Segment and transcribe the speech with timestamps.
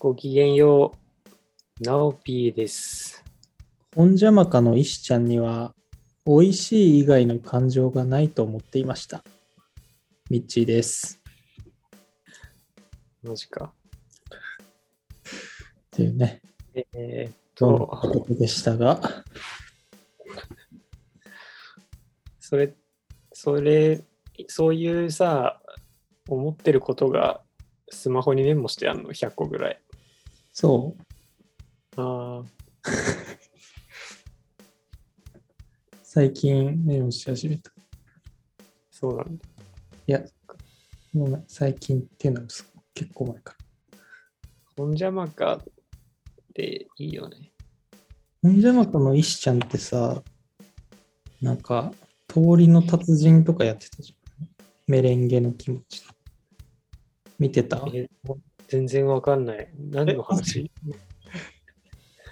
[0.00, 0.92] ごきげんよ
[1.80, 1.84] う。
[1.84, 3.24] ナオピーです。
[3.96, 5.74] 本邪魔かの石ちゃんには、
[6.24, 9.24] 美味しい以外の感情がないと思っていました。
[10.30, 11.20] ミッチーです。
[13.24, 13.72] マジか。
[15.16, 15.30] っ
[15.90, 16.42] ていうね、
[16.92, 19.00] えーっとと、ことでしたが、
[22.38, 22.72] それ、
[23.32, 24.04] それ、
[24.46, 25.60] そういうさ、
[26.28, 27.42] 思ってることが
[27.90, 29.80] スマホにメモしてあるの？100個ぐらい。
[30.60, 30.96] そ
[31.96, 32.44] う、ああ、
[36.02, 37.70] 最近メモし始めた。
[38.90, 39.44] そうなんだ。
[40.08, 40.24] いや、
[41.14, 43.56] ごめん最近っていうのは嘘結構前か
[43.92, 44.00] ら。
[44.76, 45.64] 本邪魔かっ
[46.54, 47.52] ていいよね。
[48.42, 50.24] 本邪魔かの石ちゃんってさ、
[51.40, 51.92] なんか、
[52.26, 54.48] 通りの達人とかやってたじゃん。
[54.88, 56.02] メレンゲの気持ち。
[57.38, 57.80] 見てた？
[57.94, 58.10] え
[58.68, 59.68] 全然わかんない。
[59.76, 60.70] 何の話？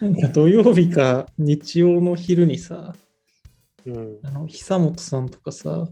[0.01, 2.95] なんか土曜日か日曜の昼にさ、
[3.87, 5.89] うん、あの久本さんとかさ、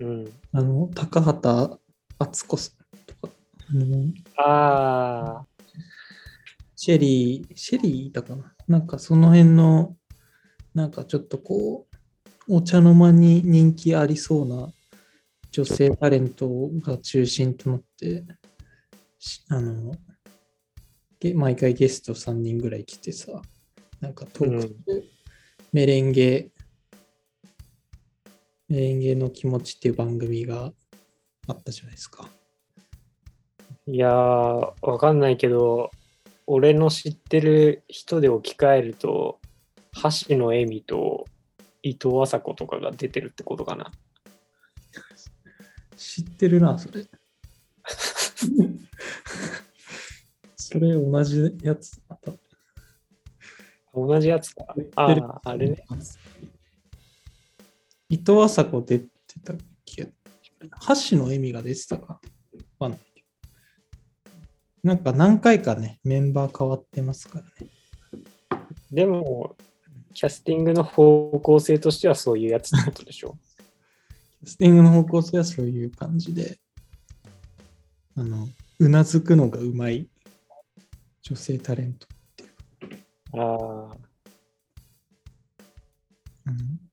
[0.00, 0.32] うん。
[0.52, 1.76] あの高畑
[2.18, 3.34] 敦子さんとか、
[3.70, 4.06] あの
[4.38, 5.46] ああ、
[6.74, 8.54] シェリー、シェリーだかな？
[8.66, 9.94] なんかその辺の、
[10.74, 11.86] なんかちょっとこ
[12.48, 14.72] う、お茶の間に人気ありそうな
[15.50, 16.48] 女性タレント
[16.80, 18.24] が中心となって、し
[19.48, 19.94] あの、
[21.20, 23.42] げ毎回ゲスト3人ぐらい来てさ、
[24.00, 25.04] なんかトークして、
[25.72, 26.50] メレンゲ、
[28.68, 30.72] メレンゲの気持ちっていう番組が
[31.48, 32.28] あったじゃないですか。
[33.86, 35.90] いやー、わかんないけど、
[36.46, 39.40] 俺の知ってる人で置き換えると、
[40.28, 41.24] 橋野恵美と
[41.82, 43.90] 伊藤麻子とかが出てるってことかな。
[45.96, 47.04] 知ってるな、それ。
[50.70, 52.32] それ同じやつだった。
[53.94, 54.66] 同じやつか。
[54.96, 55.82] ああ、あれね。。
[58.10, 59.06] 伊藤麻子出て
[59.42, 60.12] たっけ
[61.10, 62.20] 橋野恵美が出てたかわ
[62.80, 63.24] かんないけ
[64.82, 64.88] ど。
[64.90, 67.70] なんか何回かね、メンバー変わってますからね。
[68.92, 69.56] でも、
[70.12, 73.38] キャスティングの方向性としてはそういうやつってことでしょ。
[74.40, 76.58] キャスティングの方向性はそういう感じで、
[78.16, 78.46] あの、
[78.80, 80.10] うなずくのがうまい
[81.28, 82.06] 女性タレント。
[83.34, 83.96] ああ、
[86.46, 86.88] うん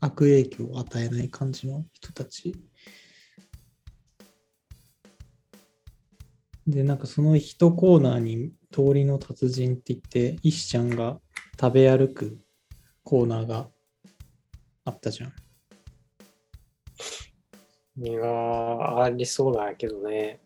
[0.00, 2.52] 悪影響を与えない感じの人たち。
[6.66, 11.20] で、なんかその一コーナーに通りの達人って言って、石ちゃんが
[11.60, 12.36] 食べ歩く
[13.04, 13.68] コーナーが
[14.84, 15.32] あったじゃん。
[18.04, 20.40] いやー、ありそうだけどね。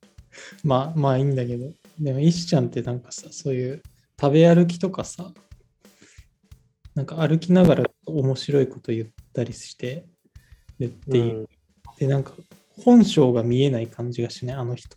[0.62, 3.82] まあまあいいんだけど、でも石ちゃんってなんかさ、そういう
[4.18, 5.32] 食べ歩きとかさ、
[6.94, 10.06] なんか歩きながら面白いこと言ったりして
[10.78, 11.38] るっていう。
[11.40, 11.46] うん
[11.98, 12.32] で、なんか
[12.82, 14.96] 本性が見えない感じがしない、あの人。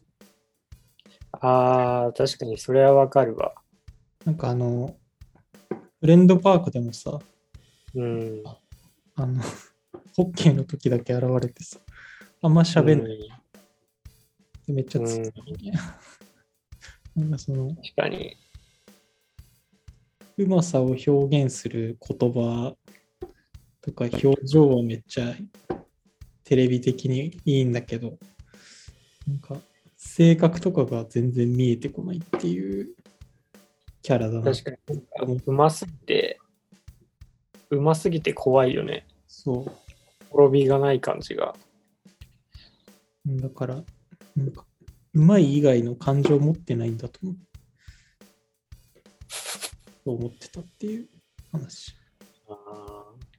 [1.34, 3.54] ああ、確かにそれはわかるわ。
[4.24, 4.96] なんかあの、
[6.00, 7.20] フレンドパークでもさ、
[7.94, 8.42] うん。
[9.16, 9.42] あの、
[10.16, 11.78] ホッケーの時だけ現れてさ、
[12.42, 13.18] あんま喋んない。
[13.18, 13.44] うん
[14.66, 15.32] でめっちゃつっ
[17.16, 18.38] なんかその、確かに。
[20.38, 22.76] うまさを表現する言葉
[23.82, 25.36] とか表情はめっちゃ
[26.44, 28.18] テレビ的にいいんだけど、
[29.28, 29.58] なんか
[29.96, 32.96] 性格とかが全然見えてこないっていう
[34.02, 34.52] キャラだな。
[34.52, 34.72] 確か
[35.28, 36.40] にうますぎて、
[37.70, 39.06] うますぎて怖いよね。
[39.28, 39.66] そ
[40.30, 41.56] 滅びがない感じが。
[43.28, 43.42] う。
[43.42, 43.84] だから、
[44.36, 44.66] なんか、
[45.14, 47.36] うまい以外の感情を持ってないんだと思う。
[50.04, 51.08] と思ってたっていう
[51.52, 51.96] 話。
[52.50, 52.56] あ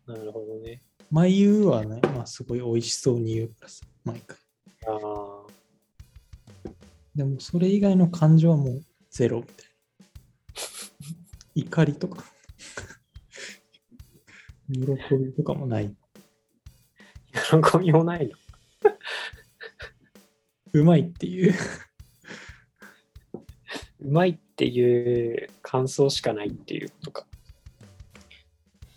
[0.07, 0.83] あ、なるほどね。
[1.11, 4.37] 眉はね、まあすごい美味しそうに言うからさ、毎回。
[4.87, 6.71] ああ、
[7.15, 9.63] でもそれ以外の感情はもうゼロみたいな。
[11.55, 12.25] 怒りとか。
[14.71, 14.81] 喜
[15.17, 15.95] びとかもない。
[17.33, 18.44] 喜びもないの？
[20.75, 21.55] うまいっていう。
[24.01, 27.27] うまいっていう感想しかないっていうことか。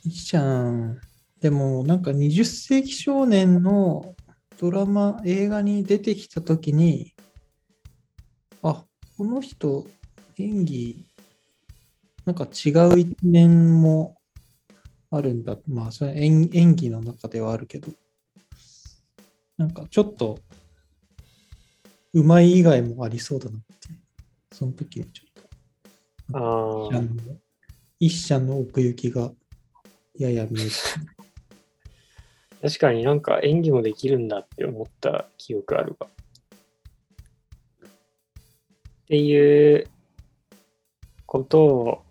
[0.04, 1.00] いいじゃん。
[1.40, 4.16] でもなんか20世紀少年の
[4.58, 7.14] ドラマ、映画に出てきたときに、
[8.64, 8.84] あ、
[9.16, 9.86] この人
[10.40, 11.06] 演技、
[12.26, 14.18] なんか違う一面も
[15.12, 15.58] あるんだ。
[15.68, 17.92] まあそれ演演技の中ではあるけど、
[19.60, 20.40] なんかちょっと
[22.18, 23.90] うまい以外もありそうだなって
[24.52, 25.44] その時にちょっ
[26.32, 26.96] と。
[26.96, 27.02] ああ、
[28.00, 29.32] 一社の奥行きが
[30.18, 30.74] やや見えた。
[32.70, 36.08] 確かになんか演技もできるんだって思った記憶あるわ。
[37.78, 37.86] っ
[39.06, 39.88] ていう
[41.28, 42.04] ことを、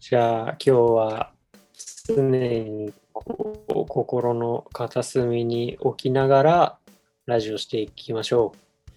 [0.00, 1.32] じゃあ今日は
[2.04, 6.78] 常にこう心の片隅に置きながら
[7.26, 8.90] ラジオしていきましょう。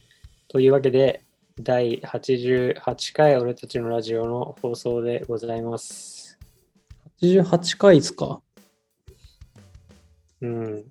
[0.48, 1.24] というわけで、
[1.60, 6.38] 第88回俺たちのラジオの放送でございます。
[7.24, 8.40] 88回ですか？
[10.42, 10.86] うん。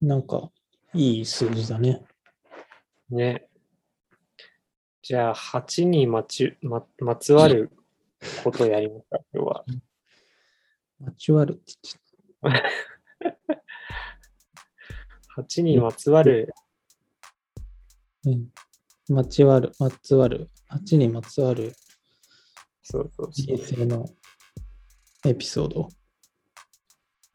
[0.00, 0.50] なんか、
[0.94, 2.02] いい数字だね。
[3.08, 3.46] ね。
[5.00, 7.70] じゃあ、8にまちままつわる
[8.42, 9.64] ことをやりますか、今日は。
[10.98, 11.72] マチュアルって
[12.42, 13.61] 言って
[15.36, 16.52] 8にまつわる、
[18.24, 18.48] うん。
[19.08, 21.72] まちわる、まつわる、8にまつわる
[22.82, 23.58] そうそうそ人う。
[23.58, 24.06] 生の
[25.24, 25.88] エピソード。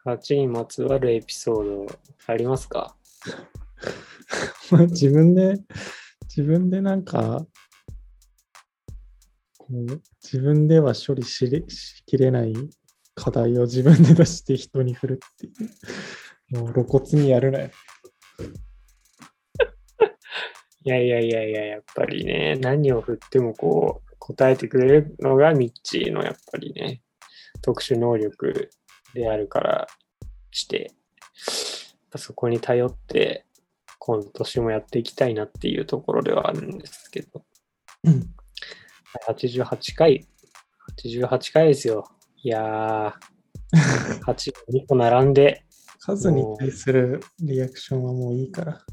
[0.06, 2.96] 8にまつわるエピソードありますか？
[4.90, 5.56] 自分で、
[6.24, 7.46] 自分でなんか、
[10.24, 12.54] 自分では処理しれしきれない
[13.16, 15.70] 課題を自分で出して人に振るっていう。
[16.52, 17.70] もう露骨にやるなよ。
[20.84, 27.02] いやいやいやいや、やっぱりね、何を振ってもこう、答えてくれるのがミッチーのやっぱりね、
[27.62, 28.70] 特殊能力
[29.14, 29.88] であるから
[30.52, 30.92] して、
[32.16, 33.46] そこに頼って、
[34.00, 37.44] 今年もやっていきたいなっていうところではあるんですけど、
[38.06, 38.34] うん。
[39.28, 40.26] 88回、
[41.04, 42.06] 88回ですよ。
[42.38, 43.12] いやー、
[44.26, 45.66] 8、2個並んで、
[46.00, 48.82] 数に対するリアクションはもういいから。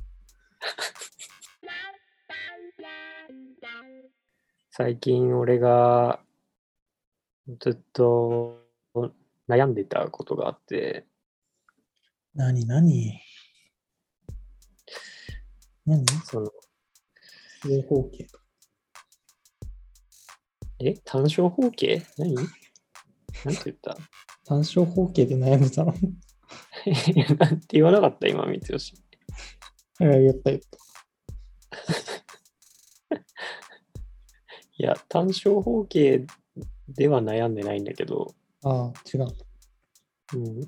[4.70, 6.20] 最近俺が
[7.60, 8.60] ずっと
[9.48, 11.06] 悩んでたことがあって、
[12.34, 13.20] 何何？
[15.86, 16.04] 何？
[16.24, 16.50] その、
[17.62, 18.26] 正方形。
[20.80, 20.94] え？
[21.04, 22.34] 単焦方形何？
[22.34, 22.50] なんて
[23.66, 23.96] 言った？
[24.44, 25.94] 単小方形で悩んでたの？
[27.38, 28.94] なんて言わなかった今、三吉。
[30.00, 30.78] いや、言った言った。
[34.76, 36.26] いや、単焦方形
[36.88, 38.34] では悩んでないんだけど、
[38.64, 39.28] ああ、違う。
[40.34, 40.60] うん、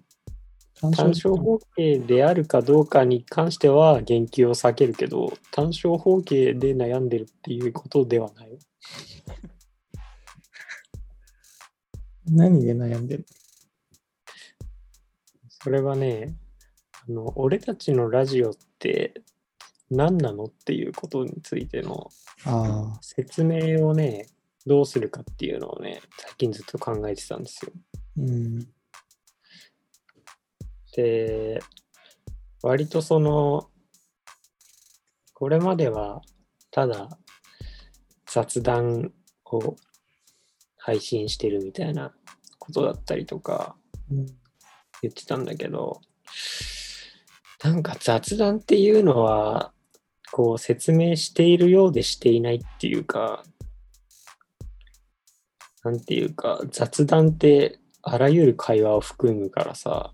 [0.75, 8.59] 単単焦方形であるかどうかに関しては言及を避けるけど、単焦方形で悩んでるっていうことではない。
[12.31, 13.27] 何で悩んでる？
[15.62, 16.37] それはね、
[17.08, 19.14] あの、俺たちのラジオって
[19.91, 22.11] 何なのっていうことについての
[23.00, 24.26] 説明をね、
[24.67, 27.73] どうするかっていうのをね、最近ずっと考えてたんですよ。
[28.19, 28.58] うん。
[30.94, 31.61] で、
[32.62, 33.69] 割とその、
[35.35, 36.23] これまでは
[36.70, 37.09] ただ
[38.26, 39.12] 雑談
[39.44, 39.76] を
[40.79, 42.14] 配信してるみたいな
[42.59, 43.76] ことだったりとか
[44.11, 44.26] うん
[45.08, 46.00] 言ってたんだけど、
[47.62, 49.73] なんか雑談っていうのは、
[50.33, 53.45] こう説明しているようでしていないっていうか、
[55.85, 60.12] なんていうか、雑談ってあらゆる会話を含むからさ、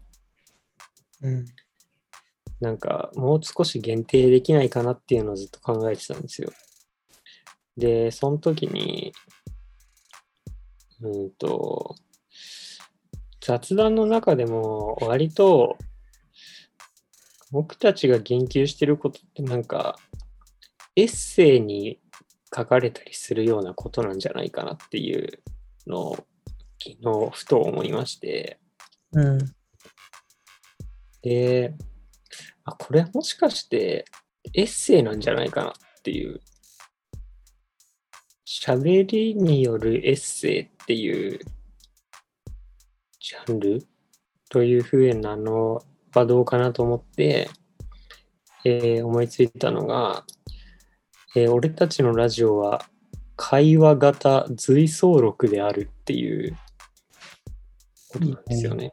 [1.23, 1.47] うん。
[2.61, 6.53] なんかもう少し限定できないかなっていうのをずっと考えてたんですよ。
[7.77, 9.13] で、その時に、
[11.01, 11.97] うんと、
[13.43, 15.77] 雑談の中でも割と
[17.51, 19.99] 僕たちが言及してることってなんか
[20.95, 21.99] エッセイに
[22.55, 25.29] 書かれたりするようなことなんじゃないかなっていう
[25.89, 26.17] のを
[26.81, 28.61] 昨日ふと思いまして、
[29.13, 29.39] うん。
[31.23, 31.75] で、
[32.65, 34.05] あ、これもしかして
[34.55, 36.41] エッセイなんじゃないかなっていう。
[38.47, 41.41] 喋りによるエッセイっていう
[43.33, 43.87] ジャンル
[44.51, 45.83] というふうなの
[46.15, 47.49] はどうかなと思って、
[48.65, 50.27] えー思いついたのが、
[51.35, 52.85] えー俺たちのラジオは
[53.37, 56.55] 会話型随想録であるっていう
[58.09, 58.93] ことなんですよね。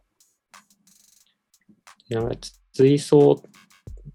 [2.09, 2.35] なんか
[2.73, 3.43] 随想、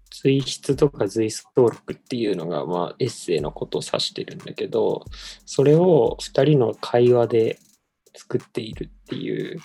[0.09, 5.05] 随筆とか随想録っていうのが、まあ、エッセイのことを指してるんだけど、
[5.45, 7.59] それを2人の会話で
[8.15, 9.59] 作っているっていう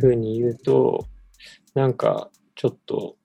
[0.00, 1.06] ふうに言うと、
[1.74, 3.16] なんかちょっと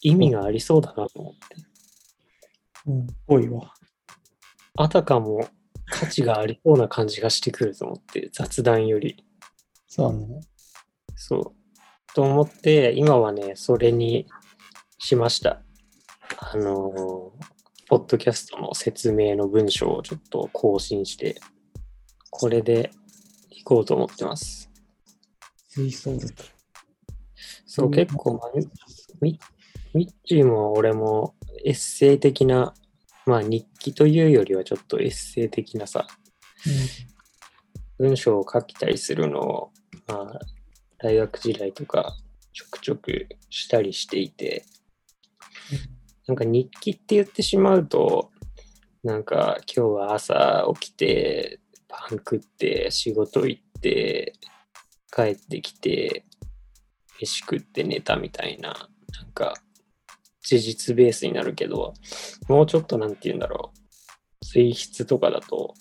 [0.00, 1.56] 意味がありそうだなと思って。
[2.86, 3.72] うん、ぽいわ。
[4.76, 5.48] あたかも
[5.86, 9.24] 価値がありそうな感じがしてくると思って、雑談より。
[9.86, 10.40] そうね。
[11.16, 12.14] そう。
[12.14, 14.26] と思って、今はね、それに
[14.98, 15.62] しました。
[16.38, 17.54] あのー
[17.86, 21.36] ポッドキャストの説明の文章をちょっと更新して、
[22.30, 22.90] これで
[23.64, 24.70] いこうと思ってます。
[25.70, 26.34] 水槽力。
[27.66, 28.50] そう、うん結構、まあ
[29.22, 29.38] ミ
[29.94, 32.74] ミッチーも俺もエッセイ的な、
[33.24, 36.06] まあ日記というよりはちょっとエッセイ的なさ、
[37.98, 39.72] 文章を書きたりするのを、
[40.08, 40.40] まあ、
[40.98, 42.16] 大学時代とか
[42.52, 44.66] ちょくちょくしたりしていて、
[46.26, 48.30] なんか日記って言ってしまうと、
[49.02, 51.60] なんか今日は朝起きて、
[51.96, 54.32] パン食って、仕事行って、
[55.14, 56.24] 帰ってきて、
[57.20, 59.54] 飯食って寝たみたいな、なんか
[60.42, 61.94] 事実ベースになるけど、
[62.48, 64.44] もうちょっとなんて言うんだろう。
[64.44, 65.74] 水質とかだと、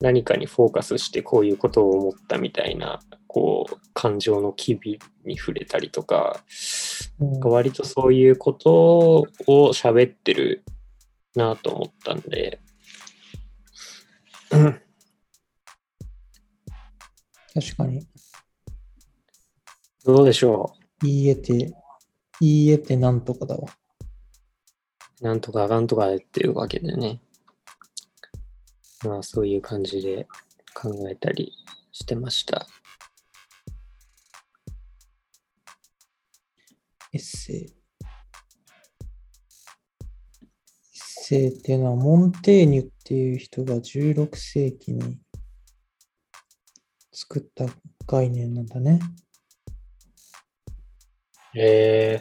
[0.00, 6.44] 何かにフォーカスしてこういうことを思ったみたいな、こう、感情の機微に触れたりとか、
[7.42, 10.64] 割とそういうことを喋ってる
[11.34, 12.65] なと思ったんで、うん
[17.54, 18.06] 確かに。
[20.04, 20.72] どうでしょ
[21.02, 21.74] 言い得て、
[22.40, 23.68] 言い得てなんとかだわ。
[25.20, 25.24] う。
[25.24, 27.20] なんとかあかんとかっていうわけでね。
[29.04, 30.26] まあそういう感じで
[30.74, 31.52] 考えたり
[31.92, 32.66] してました。
[37.12, 37.75] エッセイ。
[41.26, 45.18] エッセイっていうのは、モンテーニュっていう人が16世紀に
[47.12, 47.66] 作った
[48.06, 49.00] 概念なんだね。
[51.56, 52.20] え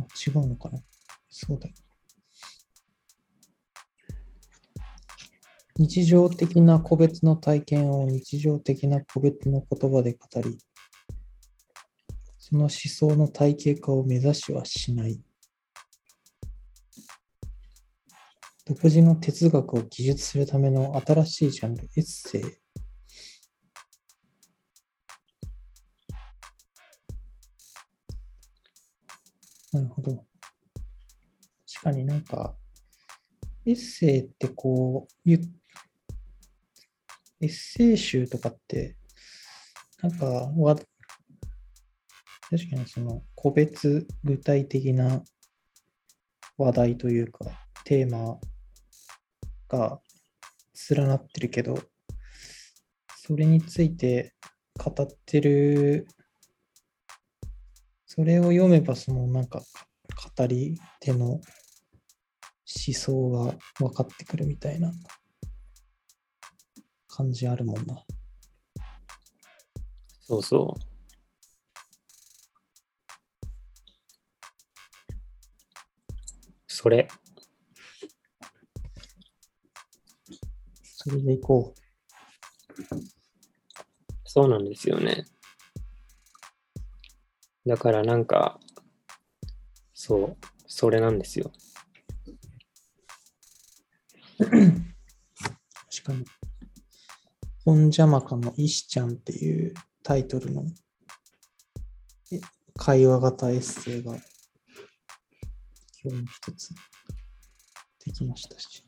[0.00, 0.80] あ違うのかな
[1.30, 1.74] そうだよ。
[5.76, 10.58] 日常的な個別の体験を日常的な個別の言葉で語り、
[12.36, 15.22] その思想の体系化を目指しはしない。
[18.68, 22.42] 独自の哲学を記述するための新しいジャンル、エッセイ。
[29.72, 30.16] なるほど。
[31.66, 32.54] 確かになんか、
[33.64, 35.40] エッセイってこう、ゆ
[37.40, 38.98] エッセイ集とかって、
[40.02, 40.26] なんか
[40.58, 40.76] わ、
[42.50, 45.22] 確かにその個別具体的な
[46.58, 47.46] 話題というか、
[47.84, 48.38] テーマ
[49.68, 50.00] が
[50.90, 51.78] 連なってるけど、
[53.16, 54.34] それについて
[54.78, 56.06] 語ってる
[58.18, 59.62] それを読めば、そのなんか
[60.36, 61.42] 語り手の思
[62.92, 64.90] 想が分かってくるみたいな
[67.06, 68.02] 感じあるもんな。
[70.20, 70.80] そうそう。
[76.66, 77.08] それ、
[81.08, 81.74] それでいこ
[84.26, 85.24] そうなんですよね。
[87.66, 88.60] だからなんか、
[89.94, 91.50] そう、それなんですよ。
[94.40, 94.44] う。
[94.44, 94.60] 確
[96.04, 96.26] かに。
[97.64, 100.66] 本邪魔かの石ちゃんっていうタイトルの
[102.32, 102.40] え
[102.76, 104.12] 会話型エッセイが
[106.04, 106.74] 今日も一つ
[108.04, 108.87] できましたし。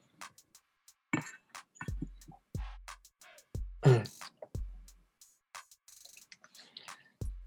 [3.88, 3.92] っ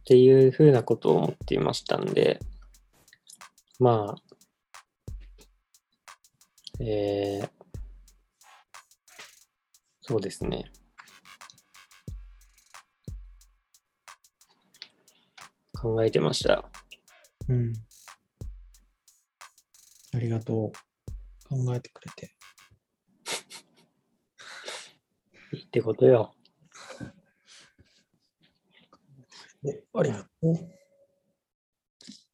[0.05, 2.39] ていうふうなことを思っていましたんで、
[3.79, 4.21] まあ、
[6.79, 7.49] えー、
[10.01, 10.71] そうですね。
[15.79, 16.63] 考えてました。
[17.49, 17.73] うん。
[20.13, 20.71] ありがとう。
[21.47, 22.33] 考えてくれて。
[25.53, 26.33] いいってことよ。
[29.93, 30.53] ありがとう。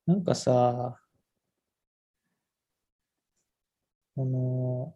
[0.06, 0.98] なんかさ、
[4.16, 4.96] あの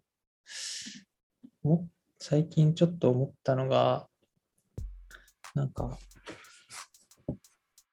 [1.64, 4.08] も最近ちょっと思ったのが、
[5.54, 6.00] なんか、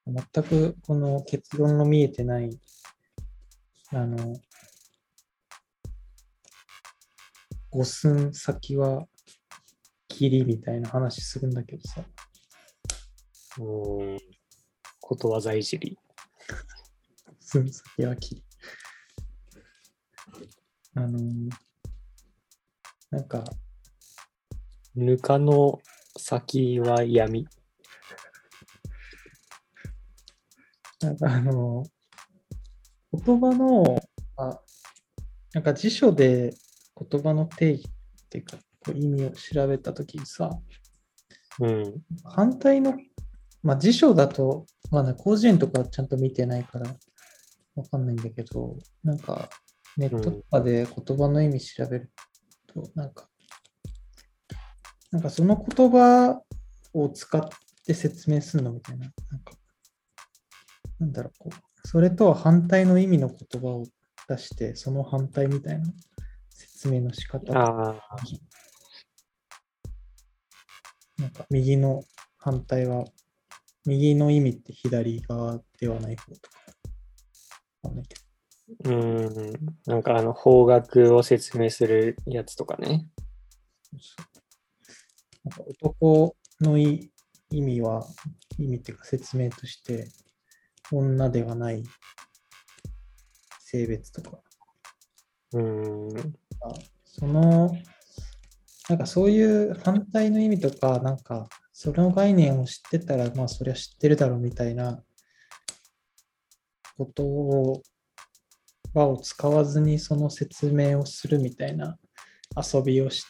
[0.06, 2.56] 全くこの結論の見えてない、
[3.92, 4.36] あの、
[7.70, 9.08] 五寸先は
[10.20, 12.04] 霧みたいな話するんだけどさ、
[13.58, 14.18] うーん、
[15.00, 15.98] ことわざいじり。
[17.40, 18.44] 寸先は霧。
[20.94, 21.50] あのー
[23.10, 23.44] なんか、
[24.94, 25.80] ぬかの
[26.18, 27.48] 先は闇。
[31.00, 33.98] なんかあのー言葉の、
[34.36, 34.60] あ、
[35.54, 36.54] なんか辞書で
[37.10, 40.50] 言葉の定義っていうか、こう意味を調べたときにさ、
[41.60, 42.02] うん。
[42.24, 42.94] 反対の、
[43.62, 46.90] まあ辞書だと、まあね、広辞苑とかちゃんと見てないから
[47.76, 49.48] わかんないんだけど、なんか
[49.96, 52.10] ネットとかで言葉の意味調べる
[52.66, 53.28] と、なんか、
[55.10, 56.40] なんかその言葉
[56.94, 57.42] を使っ
[57.84, 59.52] て説明するのみたいな、なんか、
[60.98, 63.84] なんだろう、こう、それとは反対の意味の言葉を
[64.28, 65.86] 出して、その反対みたいな
[66.50, 68.16] 説明の仕方ああ、
[71.20, 72.02] なんか右の
[72.38, 73.04] 反対は、
[73.86, 76.58] 右の意味って左側ではない方とか。
[77.82, 78.16] わかんないけ
[78.84, 79.52] うん。
[79.86, 83.06] なんかあの方角を説明するやつとかね。
[85.44, 87.10] どなんか男のい
[87.50, 88.06] 意味は、
[88.58, 90.08] 意味っていうか説明として、
[90.92, 91.82] 女ではない
[93.60, 94.40] 性別とか、
[95.52, 96.08] うん。
[97.04, 97.76] その、
[98.90, 105.00] なんかそういう反対の意味とか、なんかその概念を知ってたら、まあそりゃ知ってるだろうみたいな
[106.98, 107.82] ことを、
[108.92, 111.98] 場を使わずにその説明をするみたいな
[112.56, 113.22] 遊びをし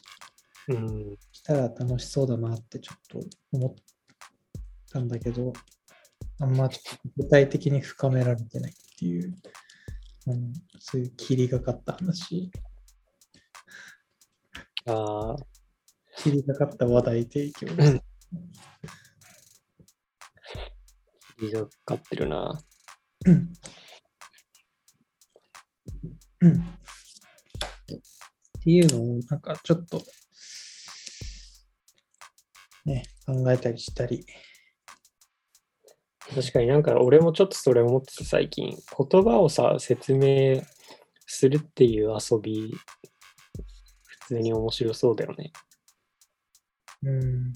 [0.68, 1.18] うん。
[1.30, 3.20] したら楽しそうだなってちょっと
[3.52, 3.74] 思っ
[4.90, 5.52] たんだけど、
[6.40, 6.70] あんま
[7.18, 9.34] 具体的に深められてないっていう、
[10.26, 12.50] うん、そういう霧がかった話、
[14.86, 15.36] ああ、
[16.22, 18.00] 霧がかった話題提供です。
[21.40, 22.60] いがかってるな。
[23.26, 23.52] うん
[26.42, 26.56] うんっ
[28.62, 30.02] ていうのを、なんかちょっと、
[32.84, 34.26] ね、考えたりしたり。
[36.34, 38.76] 確かになんか俺もちょっとそれ思ってて最近
[39.10, 40.62] 言葉をさ説明
[41.26, 42.72] するっていう遊び
[44.06, 45.52] 普通に面白そうだよね。
[47.02, 47.52] うん。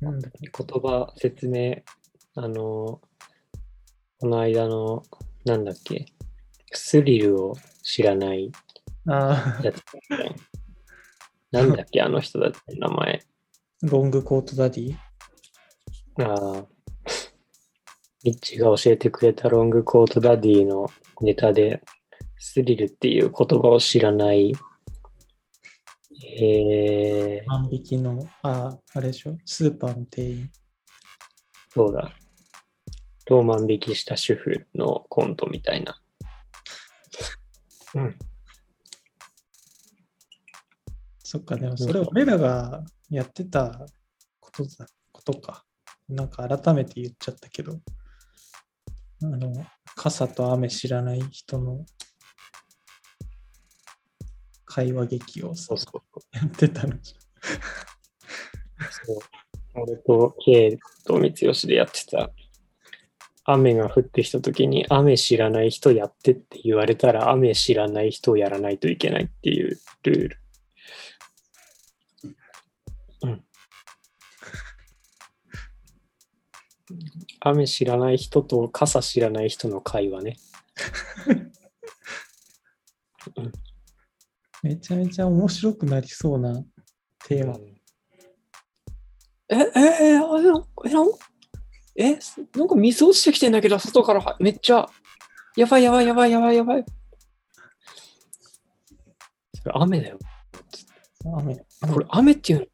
[0.00, 1.76] なんだっけ言葉説明
[2.34, 3.00] あの
[4.18, 5.02] この間の
[5.44, 6.06] なんだっけ
[6.72, 8.52] スリルを知らない
[9.06, 9.82] やつ
[11.50, 13.22] なんだっけあの人だって名前。
[13.82, 14.96] ロングコートダディ？
[16.18, 16.66] ああ。
[18.24, 20.88] ミッチが教えてくれたロングコートダディの
[21.20, 21.82] ネタで、
[22.38, 24.54] スリルっていう言葉を知らない、
[26.38, 29.36] えー、万引きの、あ、あれでしょ？
[29.44, 30.50] スーパーの店員。
[31.70, 32.12] そうだ。
[33.28, 36.00] ローマン引きした主婦のコントみたいな。
[37.94, 38.16] うん。
[41.22, 43.86] そっか、でもそれ俺らがやってた
[44.38, 45.64] ことだ、ことか。
[46.08, 47.80] なんか改めて言っちゃったけど、
[49.22, 51.84] あの、傘と雨知らない人の
[54.76, 56.00] 会話劇をさそうそう。
[56.32, 57.14] やってたのじ
[58.90, 59.18] そう
[59.74, 62.30] 俺と K と三吉でやってた。
[63.46, 70.38] 雨が降ってきた時に雨知らない人やってって言われたら雨知らない人をやらないといけないっていうルール。
[73.22, 73.44] うん。
[77.40, 80.36] 雨知らない人と傘知らない人の会話ね。
[83.36, 83.65] ゃ ん
[84.66, 86.60] めちゃめちゃ面白くなりそうな
[87.24, 87.56] テーマ。
[89.48, 90.26] え、え、え、え、なん
[91.94, 92.18] え、
[92.56, 94.86] なんか水落ちてきてんだけど、外からはめっちゃ、
[95.56, 96.84] やばいやばいやばいやばいやばい。
[99.54, 100.18] それ雨だよ。
[101.24, 101.54] 雨。
[101.54, 102.66] これ雨っていうの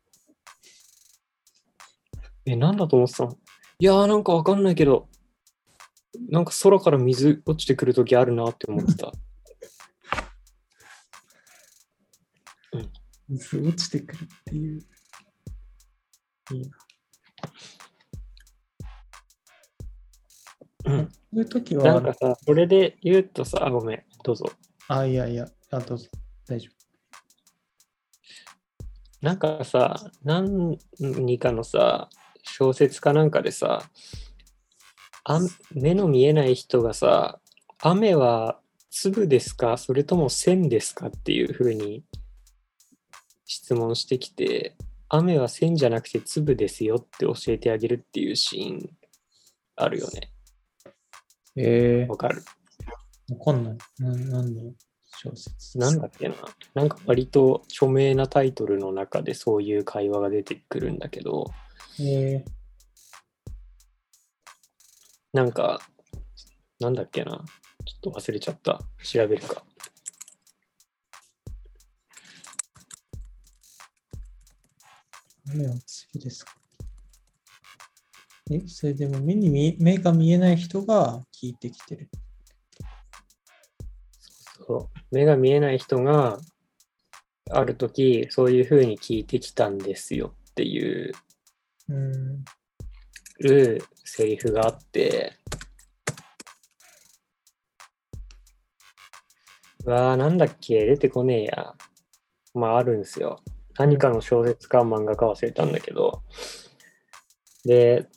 [2.47, 3.37] え、なんだと思ってたの？
[3.79, 5.09] いやーなんかわかんないけど、
[6.31, 9.13] なんか空から水落ちてくるときあるなって思ってた。
[13.39, 14.81] 水落ちてくるっていう。
[16.53, 16.79] いいな。
[20.85, 24.47] うんそういう時はなんか、さ、それで言うとさ、あ、ごめん、どうぞ。
[24.89, 26.09] あ、いやいや、あ、どうぞ。
[26.47, 26.71] 大丈
[29.23, 30.79] なんかさ、何
[31.39, 32.11] かのさ、
[32.43, 33.89] 小説かなんかでさ、
[35.25, 37.39] あん目の見えない人がさ、
[37.81, 38.59] 雨は
[38.91, 39.79] 粒ですか？
[39.79, 41.07] それとも線ですか？
[41.07, 42.05] っていうふうに
[43.53, 44.77] 質問してきて、
[45.09, 48.91] 雨は線じゃなくて粒ですよって教えてあげるっていうシーン
[49.77, 50.33] あるよね。
[51.57, 52.43] えわかる？
[53.31, 53.77] ー、わかんない。
[53.99, 54.09] な
[54.41, 54.73] 何の
[55.19, 56.35] 小説なんだっけな
[56.75, 61.51] なんか割と著名なタイトルの中でそういう会話が出てくるんだけど、
[62.01, 62.43] え
[65.35, 65.81] なんか、
[66.81, 67.45] なんだっけな
[67.85, 68.81] ちょっと忘れちゃった。
[69.03, 69.63] 調べるか。
[75.49, 75.81] ー、雨は好
[76.13, 76.53] きですか？
[78.51, 82.11] え、それでも目に見え目が見えない人が聞いてきてる。
[84.67, 84.99] そう。
[85.11, 86.39] 目が見えない人が
[87.51, 91.13] ある時そういうふうに聞いてきたんですよっていう
[91.89, 92.45] うん。
[94.05, 95.39] セリフがあって。
[99.85, 100.85] うわーなんだっけ？
[100.87, 101.75] 出てこねえや。
[102.55, 103.41] まああるんですよ
[103.79, 106.23] 何かの小説か漫画か忘れたんだけど
[107.65, 108.09] で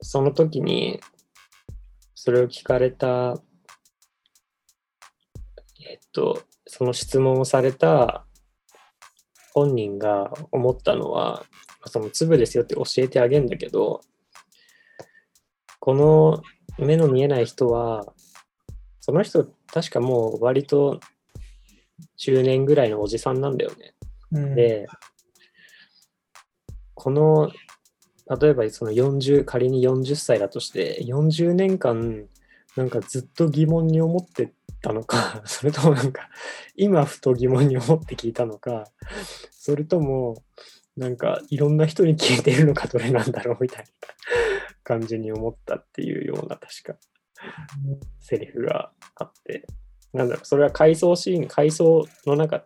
[0.00, 1.00] その時に
[2.14, 3.34] それを聞かれた
[5.86, 8.24] えっとその質問をされた
[9.52, 11.44] 本人が思ったのは
[11.86, 14.00] その粒ですよって教えてあげるんだけど
[15.80, 16.42] この
[16.78, 18.06] 目の見えない人は
[19.00, 20.98] その人確かもう割と
[22.16, 23.93] 中年ぐらいのおじさんなんだよね。
[24.54, 24.86] で
[26.94, 27.50] この
[28.40, 32.24] 例えばその40仮に40歳だとして40年間
[32.76, 36.28] なんかずっと疑問に思ってたのか それともなんか
[36.76, 38.84] 今ふと疑問に思って聞いたのか
[39.50, 40.42] それとも
[40.96, 43.86] なんかいろんな人に聞いているのかどれなんだろうみたいな
[44.82, 46.98] 感じに思ったっていうような確か
[48.20, 49.66] セリフがあって。
[50.14, 52.64] なんだろうそれは回想シーン回想の中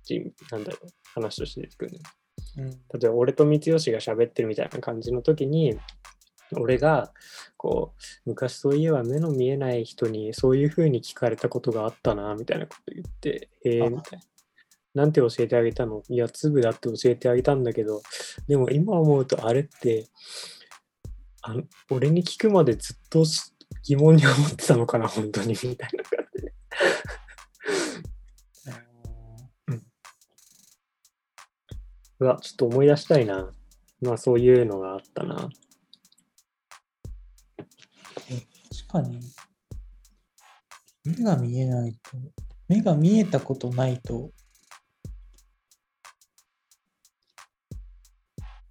[0.00, 1.98] の人なんだろう話として出てくるね
[2.58, 5.78] うん例えば俺と三吉が喋ってるみたいな感じの時に
[6.56, 7.12] 俺が
[7.56, 7.94] こ
[8.26, 14.24] う昔そういえば目の見えない人にそういう風に聞かれたことがあったなみたいなこと言ってへえあみたいな。
[14.92, 16.02] なんて教えてあげたの？
[16.08, 18.02] いや、粒だって教えてあげたんだけど、
[18.48, 20.08] でも今思うとあれって、
[21.42, 26.52] あの俺に聞くまでずっとし疑問に思ってたのかな、本当に、みたいな感じで。
[32.20, 33.50] うわ、ちょっと思い出したいな。
[34.02, 35.36] まあそういうのがあったな。
[35.36, 35.50] 確
[38.88, 39.20] かに、
[41.04, 41.98] 目が見えないと、
[42.68, 44.30] 目が見えたことないと、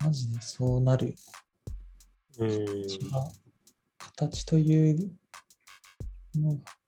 [0.03, 1.13] マジでそうなるよ。
[2.37, 2.57] うん。
[3.97, 5.11] 形という
[6.35, 6.78] のが。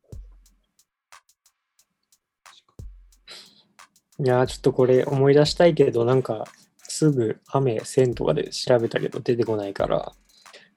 [4.24, 6.46] いやー、ちょっとこれ思い出したいけど、なんか、
[6.84, 10.14] すぐ雨、線とかで調べたけど出てこないから、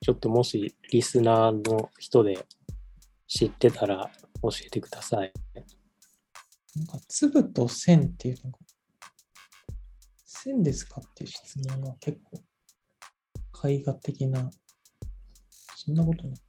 [0.00, 2.46] ちょっともしリスナーの人で
[3.26, 5.32] 知ってたら教えてください。
[6.76, 8.58] なんか粒と線っていうのが、
[10.24, 14.50] 線ですかっていう質問が結構、絵画的な、
[15.76, 16.42] そんなことないか。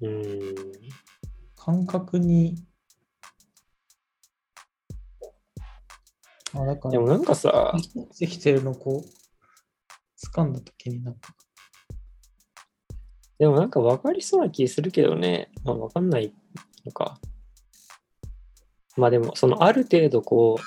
[0.00, 0.54] うん。
[1.54, 2.64] 感覚に、
[6.54, 7.74] あ、だから、でもなんかさ、
[8.18, 11.34] できてるのをこう、掴んだ時になんか、
[13.38, 15.50] でもなんか分かりそうな気するけどね。
[15.64, 16.32] まあ分かんない
[16.86, 17.18] のか。
[18.96, 20.58] まあでも、そのある程度こ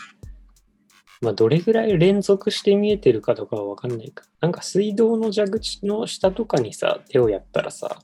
[1.22, 4.26] う、まあどれぐらい連続して見えてるかとかは分かんないか。
[4.42, 8.02] なんか水道の蛇口の下とかにさ、手をやったらさ、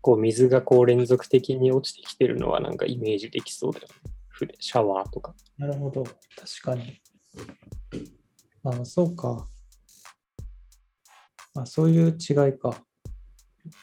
[0.00, 4.54] こう水がこう連続的に落ちてきてるのはなんかイメージできそうだよね。
[4.58, 5.34] シャワーとか。
[5.58, 6.16] なるほど、確
[6.62, 7.00] かに。
[8.64, 9.48] ああ、そうか。
[11.56, 12.84] あそういう違いか、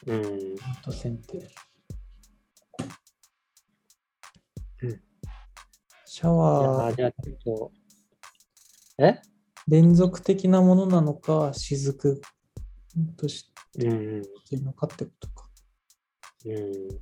[0.06, 0.28] うん。
[0.28, 1.38] 点と線って。
[4.82, 5.00] うん
[6.04, 7.72] シャワー、あじゃあちょっと、
[8.98, 9.18] え？
[9.66, 12.20] 連続的なものなのか、雫
[13.16, 14.22] としうん。
[14.46, 15.48] てるのかってことか。
[16.44, 17.00] うん。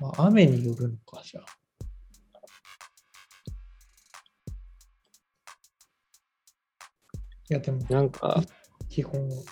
[0.00, 1.44] まあ、雨によるのか、じゃあ。
[7.48, 8.42] いや、でも、なんか、
[8.88, 9.44] 基本は。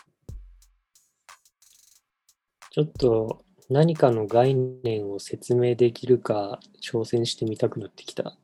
[2.70, 8.36] ちょっと何かの概念を説明できるか挑戦してみたくなってきた。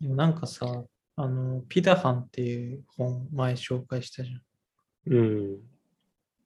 [0.00, 0.66] でもなんかさ、
[1.14, 4.34] あの、ピダハンっていう本、前紹介したじゃ
[5.10, 5.14] ん。
[5.14, 5.58] うん。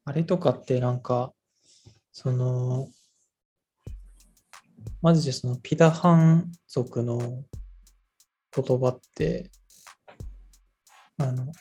[0.04, 1.32] あれとかってなんか、
[2.12, 2.90] その、
[5.00, 7.44] マジでそのピダハン族の
[8.54, 9.50] 言葉って、
[11.18, 11.52] あの、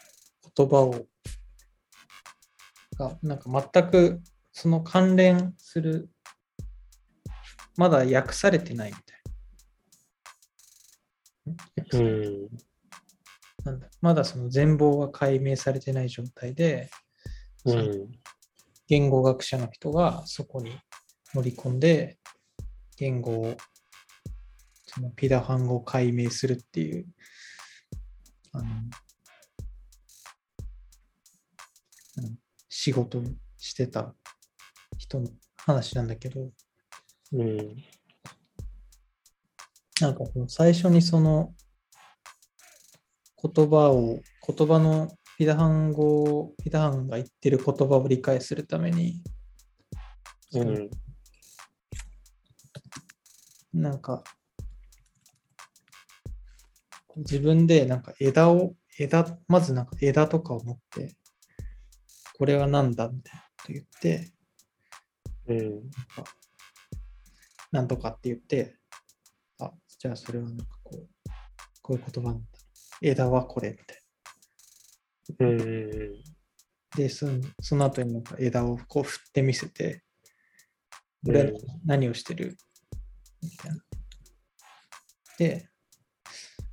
[0.55, 1.07] 言葉を
[3.01, 6.09] が、なんか全くその関連する、
[7.77, 9.15] まだ訳されてないみた
[11.55, 11.99] いな。
[11.99, 12.49] うん。
[13.63, 16.89] なんだまだその全貌が解明されてない状態で、
[17.65, 18.11] うん。
[18.87, 20.77] 言語学者の人がそこに
[21.33, 22.19] 乗り込んで、
[22.97, 23.57] 言語を、
[24.93, 27.05] そのピダハン語を解明するっていう、
[28.53, 28.91] あの、うん
[32.73, 33.23] 仕事を
[33.57, 34.15] してた
[34.97, 35.27] 人の
[35.57, 36.49] 話なんだけど、
[37.33, 37.57] うん。
[39.99, 41.53] なんか最初にその
[43.43, 49.21] 言葉を、言葉のピダハン語を、ピダハンが言ってる言葉を理解するために、
[50.53, 50.89] うん。
[53.73, 54.23] なんか、
[57.17, 61.15] 自分でなんか枝を、枝、まずなんか枝とかを持って、
[62.37, 64.33] これは何だみたいなこと言って、
[65.47, 65.81] うん。
[67.71, 68.77] なんとかって言って、
[69.59, 71.07] あ、じゃあそれはなんかこう、
[71.81, 72.47] こういう言葉なんだ。
[73.01, 74.01] 枝はこれみたい
[75.39, 75.57] うん。
[75.57, 75.65] な。
[76.95, 80.03] で、そのその後になんか枝をこう振ってみせて、
[81.25, 81.51] これは
[81.85, 82.57] 何をしてる
[83.41, 83.77] みたいな。
[85.37, 85.70] で、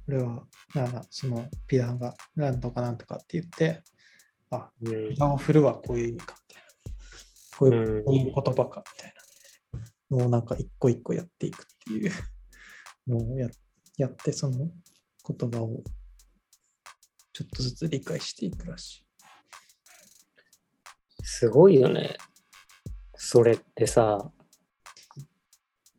[0.09, 0.43] これは、
[0.75, 3.83] なそのピダンがなんとかなんとかって言って、
[4.51, 5.13] あ、うん。
[5.13, 6.69] 枝を振るはこういう意味かみたいな。
[7.59, 9.15] こういううんこういう言葉かみたい
[10.11, 12.13] なのをなんか一個一個やっていくっていう
[13.07, 13.51] のをや
[13.99, 14.71] やって、その
[15.29, 15.83] 言葉を
[17.35, 19.05] ちょっとずつ理解していくらしい。
[21.23, 22.17] すごいよね。
[23.15, 24.33] それってさ、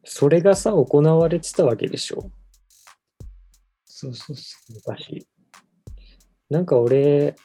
[0.04, 2.32] それがさ、行われてたわけでしょ？
[4.02, 4.58] そうそうそ
[4.88, 5.28] 昔。
[6.50, 7.36] なんか俺、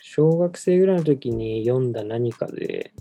[0.00, 2.92] 小学生ぐらいの時に読んだ何かで、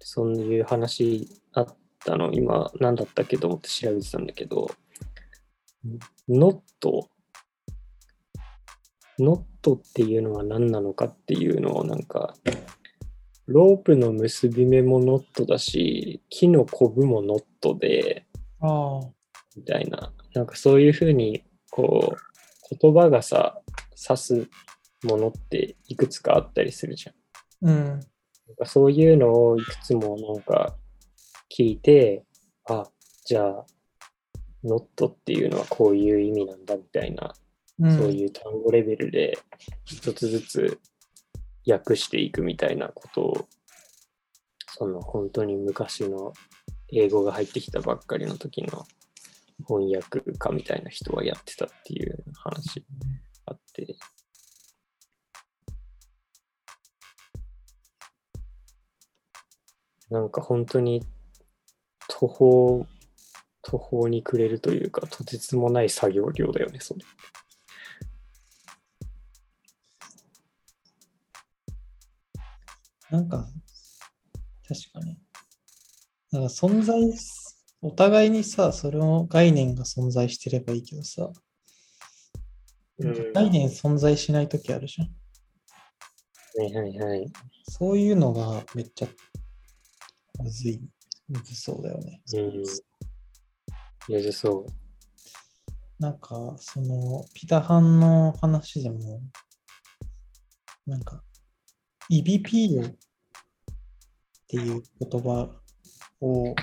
[0.00, 4.70] そういう話あったの、今何だったっけと思って調べてたんだけど、
[6.28, 7.08] ノット
[9.18, 12.34] ノットっていうのは何なのかっていうのをなんか、
[13.46, 18.26] ロープの結び目もノットだし、木のコブもノットで、
[18.60, 19.00] あ。
[19.60, 23.60] みたいな、なんかそういうふうに、こう、言葉がさ、
[24.08, 24.48] 指す
[25.04, 27.12] ものっていくつかあったりするじゃ
[27.66, 27.68] ん。
[27.68, 27.86] うん。
[27.88, 28.00] なん
[28.56, 30.76] かそういうのをいくつもなんか
[31.54, 32.24] 聞いて、
[32.68, 32.88] あ、
[33.26, 33.66] じゃあ、
[34.64, 37.34] ノットっていうのはこういう意味なんだみたいな、
[37.80, 39.38] うん、そういう単語レベルで
[39.84, 40.80] 一つずつ
[41.66, 43.48] 訳していくみたいなことを、
[44.68, 46.32] その本当に昔の
[46.92, 48.84] 英語が入ってきたばっかりの時の
[49.66, 52.84] 翻訳家みたいな人はやってたっていう話
[53.46, 53.96] あって、
[60.10, 61.06] なんか本当に
[62.08, 62.86] 途方、
[63.62, 67.00] 途方に暮れるというか、とてつもない作業量だよね、それ。
[73.10, 73.48] なんか、
[74.68, 75.18] 確かに。
[76.32, 76.94] なんか存在、
[77.82, 81.30] お互いにさ、それの概念が存在してればいいけどさ、
[82.98, 85.08] うん概念存在しないときあるじゃん。
[86.62, 87.26] はいはいはい。
[87.62, 89.08] そういうのがめっちゃ
[90.38, 90.82] むずい、
[91.28, 92.20] むずそうだよね。
[92.34, 92.52] うん。
[94.08, 94.66] むずそ
[95.98, 99.22] なんか、その、ピタハンの話でも、
[100.86, 101.22] なんか、
[102.08, 102.94] イビピーヨっ
[104.48, 105.50] ていう言葉
[106.20, 106.54] を、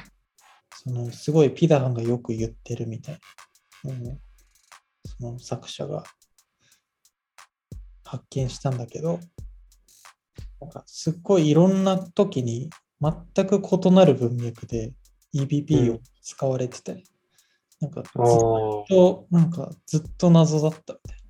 [0.88, 3.19] その、すごいピタハンがよく言ってるみたい
[3.84, 4.17] なのを、
[5.06, 6.04] その作者が
[8.06, 9.19] 発見したんだけど、
[10.62, 12.69] なんか、すっごいいろんな時に
[13.02, 14.93] 全く異なる文脈で
[15.36, 17.04] EBP を使われてて、
[17.82, 18.13] なんかずっ。
[18.88, 21.28] と、なんかずっと謎だったみたいな。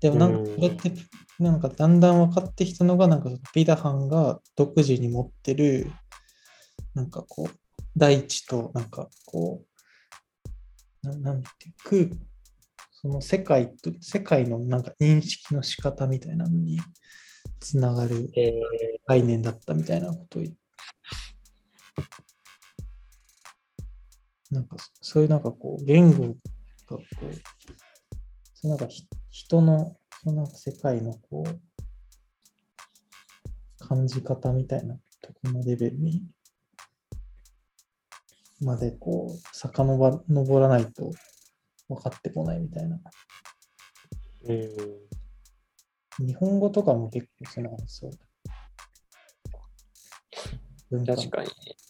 [0.00, 0.92] でもなんかうんそれって、
[1.38, 5.90] なんかだんだん分かってきたのが、なんかピダハンが独自に持ってる、
[6.94, 7.56] なんかこう、
[7.96, 9.64] 大地と、なんかこ
[11.02, 12.24] う、ななんていう、空、
[12.92, 16.80] その世界と、世界のなんか認識の仕方みたいなのに
[17.60, 18.52] つながるえ
[19.06, 20.54] 概念だったみたいなことを言
[24.50, 27.04] なんかそういうなんかこう言語がこう
[28.54, 31.60] そうなんかひ人のその世界のこう
[33.86, 36.22] 感じ方みたいなとこのレベルに
[38.64, 41.10] までこう遡らないと
[41.88, 44.68] 分かってこないみたいなー、
[46.20, 46.26] うん。
[46.26, 48.10] 日本語とかも結構そのそう。
[51.04, 51.83] 確かにね。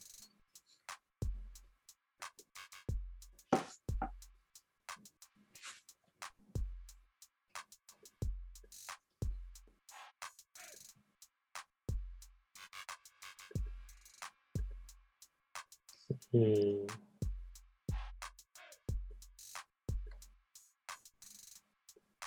[16.34, 16.86] うん。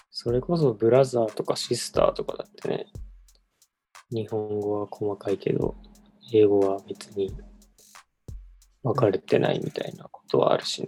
[0.09, 2.87] それこそブラザーとかシスターとかだってね、
[4.09, 5.75] 日本語は細かいけど、
[6.33, 7.31] 英語は別に
[8.83, 10.87] 分かれてないみたいなことはあるしね。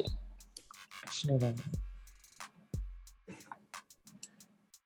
[1.11, 1.55] そうだね。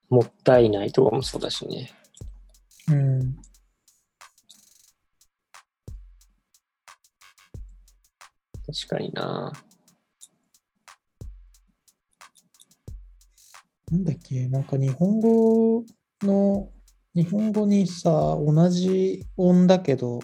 [0.09, 1.91] もったいないとかもそうだしね。
[2.89, 3.35] うん。
[8.73, 9.51] 確かにな。
[13.91, 15.85] なんだっけ、なんか日本語
[16.23, 16.71] の、
[17.13, 20.19] 日本語にさ、同じ音だけど、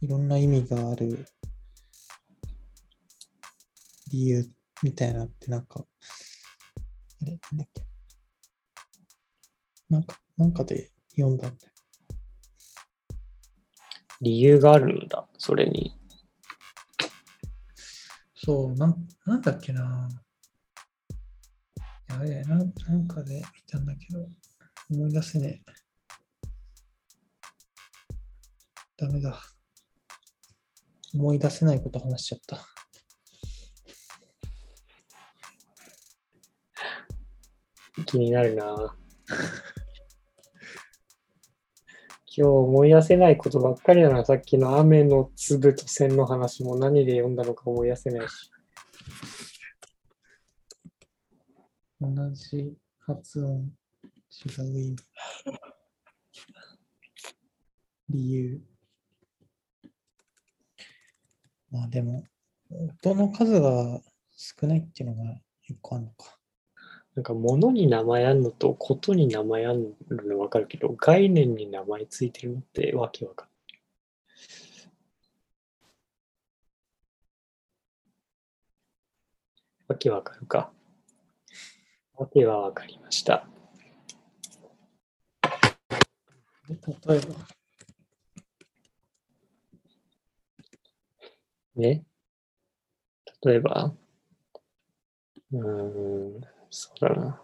[0.00, 1.26] いろんな意味がある
[4.12, 4.48] 理由
[4.84, 7.82] みたいなって、なんか、あれ、なんだっけ？
[9.90, 11.72] なんか、なんかで読んだんだよ。
[14.20, 16.00] 理由があるんだ、それに。
[18.44, 20.08] そう、なんなんだっけな。
[22.08, 24.26] やべえ、なんなんかで見たんだけど、
[24.90, 25.72] 思い出せねえ。
[28.96, 29.40] ダメだ。
[31.14, 32.66] 思い出せないこと話しちゃった。
[38.06, 38.96] 気になるな。
[42.34, 44.24] 今日思い出せないことばっかりだな。
[44.24, 48.50] さっきの雨の粒と線の話も何で読んだのか思い出せないし。
[52.00, 53.70] 同じ発音、
[54.30, 54.96] 違う意味。
[58.08, 58.60] 理由。
[61.70, 62.24] まあでも、
[63.02, 65.40] 音の数が少ないっていうのがよ
[65.82, 66.41] くあるのか。
[67.14, 73.52] なんか物に名前あるのとことに名前あるの分かるけど、概念に名前ついてるのってわけわかんない。
[79.88, 80.72] わけわかるか？
[82.16, 83.46] わけはわかりました。
[86.68, 87.20] 例え？
[87.20, 87.34] ば、
[91.76, 92.04] ね。
[93.44, 93.92] 例えば、
[95.52, 96.40] うん、
[96.74, 97.38] そうだな。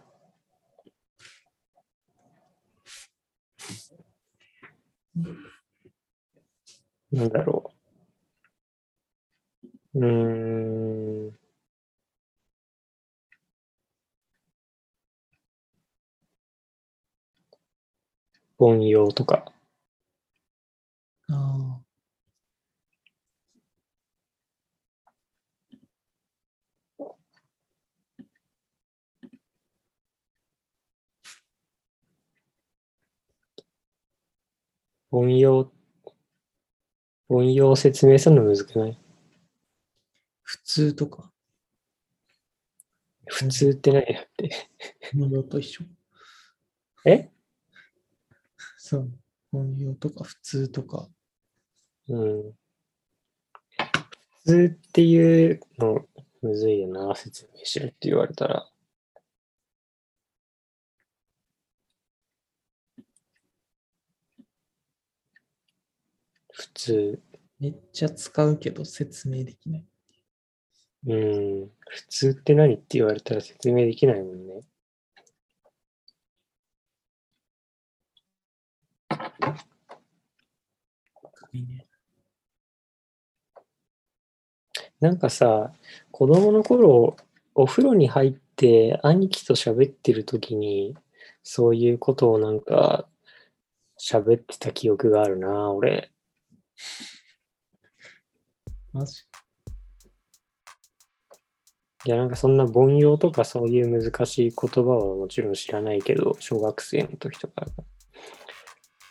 [7.11, 7.71] なんだろ
[9.93, 9.99] う。
[9.99, 11.39] うん。
[18.57, 19.51] 凡庸とか。
[21.29, 21.88] ああ。
[35.11, 35.71] 凡庸、
[37.27, 38.97] 凡庸を説明するの難くない？
[40.43, 41.31] 普通とか、
[43.27, 44.51] 普通って何やって？
[45.13, 45.83] 本用と一緒。
[47.05, 47.29] え？
[48.77, 49.11] そう。
[49.51, 51.07] 本用とか普通とか。
[52.07, 52.43] うん。
[54.43, 56.05] 普通っていうの
[56.41, 58.67] むずいよな、説明しろって言われたら。
[66.59, 67.21] 普通。
[67.61, 69.85] めっちゃ使うけど説明できない。
[71.07, 71.71] うん。
[71.87, 74.61] 普通って何って言われたら説明できないもんね。
[81.53, 81.87] いいね。
[84.99, 85.73] なんかさ、
[86.11, 87.15] 子供の頃、
[87.55, 90.97] お風呂に入って兄貴と喋ってる時に、
[91.41, 93.07] そういうことをなんか
[93.99, 96.11] 喋ってた記憶があるな、俺。
[98.93, 99.23] マジ
[102.05, 107.65] いや、なんかそんな凡庸とかそういう難しい言葉はもちろん知らないけど、小学生の時とか。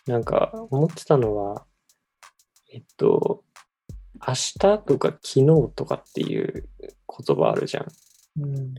[0.07, 1.67] なんか思ってたのは、
[2.73, 3.45] えっと、
[4.27, 5.47] 明日とか昨日
[5.77, 7.87] とかっていう言葉あるじゃん。
[8.43, 8.75] うん。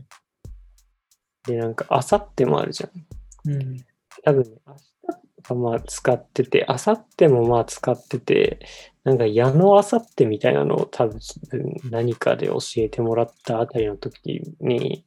[1.44, 2.90] で、なんか明後日もあるじゃん。
[3.52, 3.76] うん。
[4.24, 4.76] 多分、明日は
[5.48, 8.60] まあ使ってて、明後日もまあ使ってて、
[9.04, 11.18] なんか矢の明後日みたいなのを多分
[11.90, 15.04] 何かで教えてもらったあたりの時に、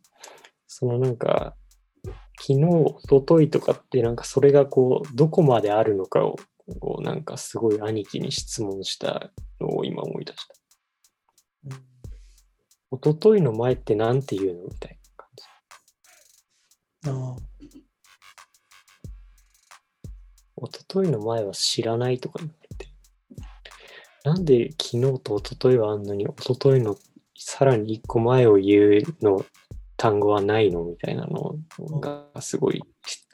[0.68, 1.56] そのなんか、
[2.40, 6.36] 昨日、一昨日とかってなんかそれがこう、どこまであるのかを、
[6.80, 10.56] こうなんかすごい兄貴に質問したのを今思い出した。
[12.92, 15.28] 一昨日の前ってなんて言うのみたいな感
[17.04, 17.10] じ。
[17.10, 17.53] ああ、
[20.68, 22.88] 一昨日の前は知らないとか言われて。
[24.24, 26.95] なんで昨日と一昨日はあんのに、一昨日の
[27.36, 29.45] さらに一個前を言うの
[29.97, 31.57] 単語はないのみたいなの
[31.99, 32.82] がすごい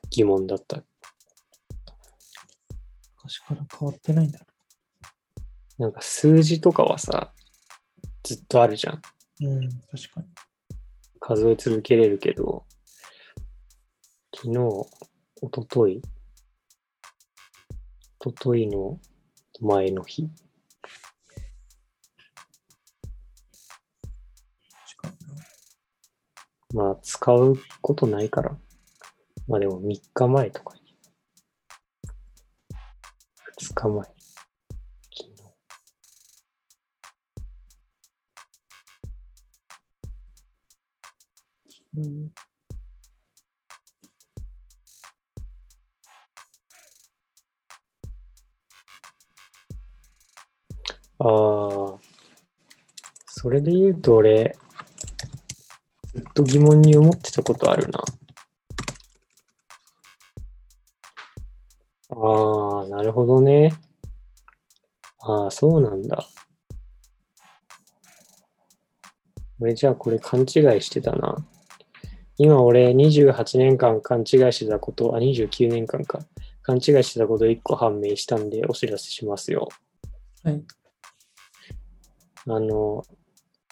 [0.10, 0.84] 疑問だった。
[3.18, 4.40] 昔から変わってないんだ
[5.78, 7.32] なんか数字とかはさ、
[8.24, 9.02] ずっとあるじゃん。
[9.40, 9.50] な。
[9.52, 10.28] うん、確かに。
[11.20, 12.66] 数え続けれるけど、
[14.36, 14.54] 昨日、
[15.42, 16.02] 一昨日
[18.22, 19.00] 一昨日の
[19.62, 20.28] 前の日。
[26.74, 28.58] まあ、使うことないから。
[29.48, 30.82] まあでも3日前とかに。
[33.58, 34.04] 2日前。
[34.06, 34.14] 昨
[41.96, 42.00] 日。
[42.00, 42.32] うん、
[51.20, 52.00] ああ。
[53.28, 54.56] それで言うと俺、
[56.14, 58.04] ずっと疑問に思ってたことあるな。
[62.12, 63.74] ああ、なるほどね。
[65.20, 66.26] ああ、そうなんだ。
[69.60, 70.48] 俺じゃあこれ勘違い
[70.82, 71.46] してたな。
[72.38, 76.20] 今俺28年間勘違いしてたこと、あ、29年間か。
[76.62, 79.68] 勘違いしてたこと1個判明したんでお知らせしますよ。
[80.44, 80.64] はい。
[82.50, 83.04] あの、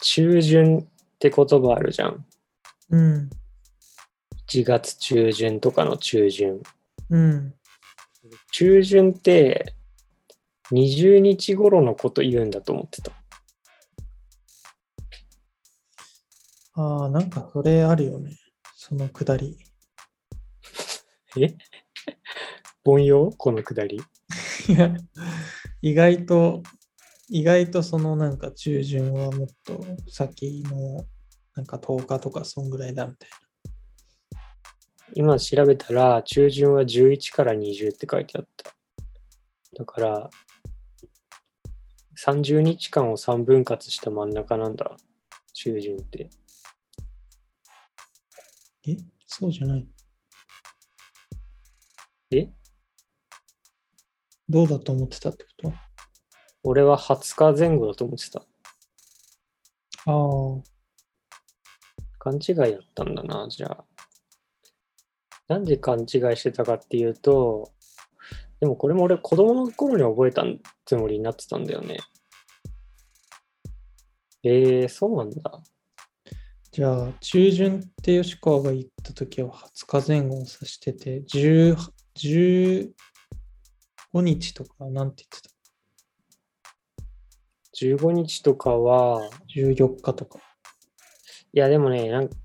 [0.01, 0.83] 中旬っ
[1.19, 2.25] て言葉あるじゃん。
[2.91, 3.29] うん。
[4.47, 6.61] 1月中旬とかの中旬。
[7.09, 7.53] うん。
[8.51, 9.73] 中旬って
[10.71, 13.11] 20日頃のこと言うんだと思ってた。
[16.75, 18.37] ああ、なんかそれあるよね。
[18.75, 19.57] そのくだり。
[21.37, 21.55] え？
[22.85, 23.31] 凡庸？
[23.37, 23.99] このくだり。
[24.67, 24.95] いや、
[25.81, 26.61] 意外と、
[27.29, 31.05] 意外とそのなんか中旬はもっと先の
[31.55, 33.29] なんか10日とかそんぐらいだみたい
[35.15, 38.73] 今調べたら中旬は11から20って書いてあった。
[39.77, 40.29] だから
[42.17, 44.97] 30日間を3分割した真ん中なんだ。
[45.53, 46.23] 中旬って。
[46.23, 46.29] な。
[48.93, 48.97] え？
[49.25, 49.87] そうじゃない
[52.31, 52.49] え？
[54.49, 55.73] どうだと思ってたってこ
[56.67, 58.41] 俺は20日前後だと思ってた。
[60.05, 60.63] と
[62.19, 63.85] 勘違いだったんだな、じゃあ。
[65.47, 67.71] なんで勘違いしてたかっていうと、
[68.59, 70.43] でもこれも俺子供の頃に覚えた
[70.83, 71.99] つもりになってたんだよね。
[74.43, 75.41] えー、そうなんだ。
[75.45, 75.63] ああ。
[76.71, 81.77] じゃあ、中旬って吉川が言ったときは20日前後を指してて、10
[82.17, 82.91] 15
[84.15, 85.56] 日とかなんて言って
[87.81, 90.39] 15日とかは、た ?14 日とか。
[91.53, 92.35] いやでもね、なんか、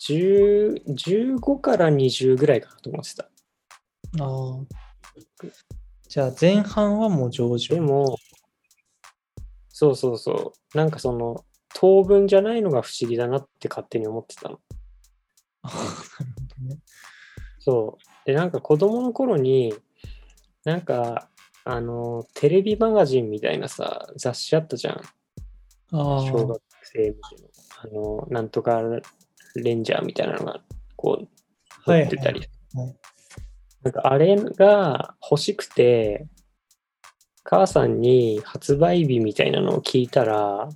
[0.00, 3.24] 10 15から20ぐらいかなと思ってた。
[3.24, 3.28] あ
[4.20, 4.76] あ。
[6.08, 7.76] じゃあ、前半はもう上旬。
[7.76, 8.16] でも、
[9.68, 10.78] そうそうそう。
[10.78, 11.44] なんかその、
[11.74, 14.60] 当分じゃないのが不思議だなって勝手に思ってたの。
[15.62, 15.82] なるほ
[16.62, 16.80] どね。
[17.58, 18.26] そう。
[18.26, 19.74] で、なんか子供の頃に、
[20.64, 21.28] なんか、
[21.66, 25.02] あの、テレビマガジンみたいなさ、雑誌あったじゃん。
[25.90, 27.48] 小学生向けの。
[27.82, 28.82] あの、なんとか
[29.56, 30.60] レンジャーみたいなのが、
[30.94, 31.26] こ
[31.86, 32.40] う、はい載ってたり。
[32.74, 32.96] はいはい
[33.86, 36.26] なんかあれが欲しくて、
[37.44, 40.68] 母さんに発売日みたいなのを聞いたら、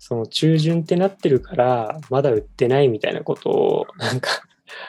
[0.00, 4.30] その中旬ってなってるから、まだ売ってないみたいなことを、なんか、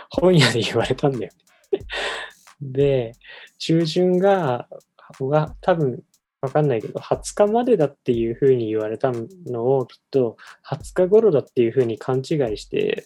[0.09, 1.31] 本屋で言われたんだよ
[1.71, 1.79] ね。
[2.63, 3.11] で、
[3.59, 4.67] 中旬が、
[5.21, 6.03] は多分、
[6.41, 9.11] わかんないけど、20日までだっていうふうに言われた
[9.47, 12.23] のを、きっと20日頃だっていうふうに勘違い
[12.57, 13.05] して、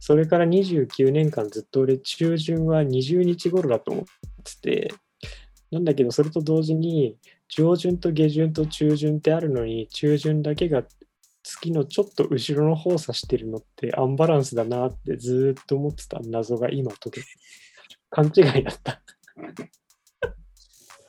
[0.00, 4.04] それから29年間ずっと俺、中旬は20日頃だと思っ
[4.44, 4.94] てて、
[5.70, 7.16] なんだけど、それと同時に、
[7.48, 10.82] 上旬と下旬と中旬ってあるのに、中旬だけが
[11.42, 17.26] 月のちょっと後ろの方指してるのってアンバランスだなってずっと思ってた謎が今解けた。
[18.10, 19.02] 勘違いだった。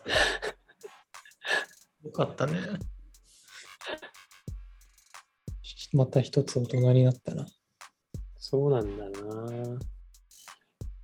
[2.04, 2.54] よかったね。
[5.94, 7.46] また一つ大人になったな。
[8.38, 9.80] そうなんだな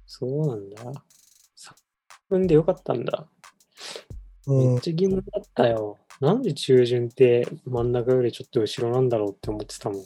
[0.07, 0.83] そうなんだ。
[0.83, 0.93] 3
[2.27, 3.29] 分でよかったんだ。
[4.47, 5.97] めっちゃ疑問だったよ。
[6.19, 10.03] なんで中旬って真ん中よりちょっと後ろなんだろうって思ってたもん。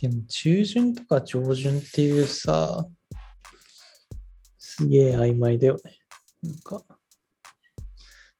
[0.00, 2.86] でも中旬とか上旬っていうさ、
[4.58, 5.98] すげえ曖昧だよね。
[6.42, 6.82] なんか。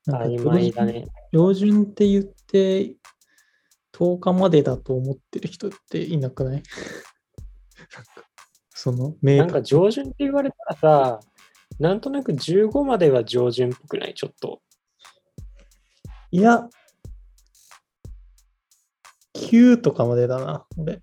[0.06, 1.06] なんか曖昧だね。
[1.32, 2.94] 上旬って言って
[3.92, 6.62] 10日までだと思ってる人っていなくない？
[7.94, 8.24] なんか
[8.70, 11.20] その明なんか上旬って言われたらさ、
[11.78, 14.14] なんとなく15までは上旬っぽくない？
[14.14, 14.62] ちょっと。
[16.30, 16.66] いや、
[19.34, 21.02] 9とかまでだな、俺。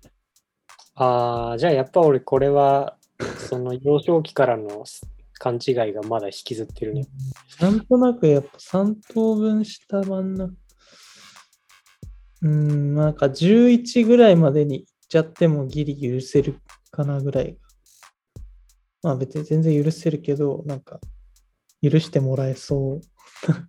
[1.00, 2.96] ああ、じゃあやっぱ俺これは、
[3.48, 4.84] その幼少期からの
[5.38, 7.06] 勘違いがまだ引きずってるね。
[7.60, 10.52] なんとなくやっぱ3等分した真ん中。
[12.42, 16.58] うん、なんか11ぐらいまでに行っちゃってもギリ許せる
[16.90, 17.56] かなぐらい。
[19.02, 20.98] まあ別に全然許せるけど、なんか
[21.80, 23.00] 許してもらえそう。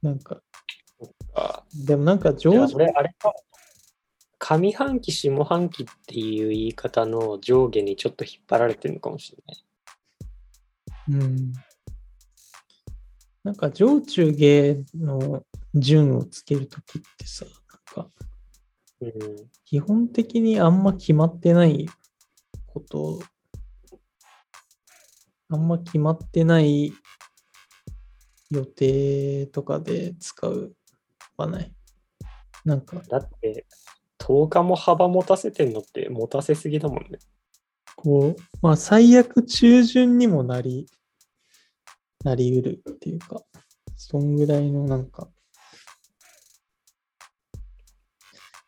[0.00, 0.40] なんか、
[1.34, 3.34] あでもなんか上手俺あれか。
[4.48, 9.64] 上半期、下半期っていう言い方の上下にちょっと引っ張られてるのかもしれない。
[11.08, 11.52] うん。
[13.42, 15.42] なんか上中下の
[15.74, 18.10] 順をつけるときってさ、なんか
[19.00, 19.10] うん。
[19.64, 21.88] 基本的にあんま決まってない
[22.68, 23.18] こと、
[25.48, 26.92] あんま決まってない
[28.52, 30.72] 予定とかで使う
[31.36, 31.72] はない？
[32.64, 33.66] なんか、だって、
[34.26, 37.20] 10日も幅持たせてんのって持たせすぎだもんね。
[37.94, 40.86] こう、まあ最悪中旬にもなり、
[42.24, 43.40] なりうるっていうか、
[43.94, 45.28] そんぐらいのなんか、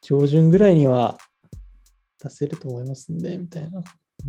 [0.01, 1.19] 上旬ぐらいには
[2.23, 3.83] 出せると思いますんで、みたいな。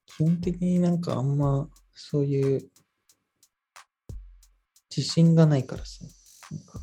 [0.06, 2.70] 基本的になんかあんまそういう
[4.96, 6.04] 自信がないからさ。
[6.04, 6.80] か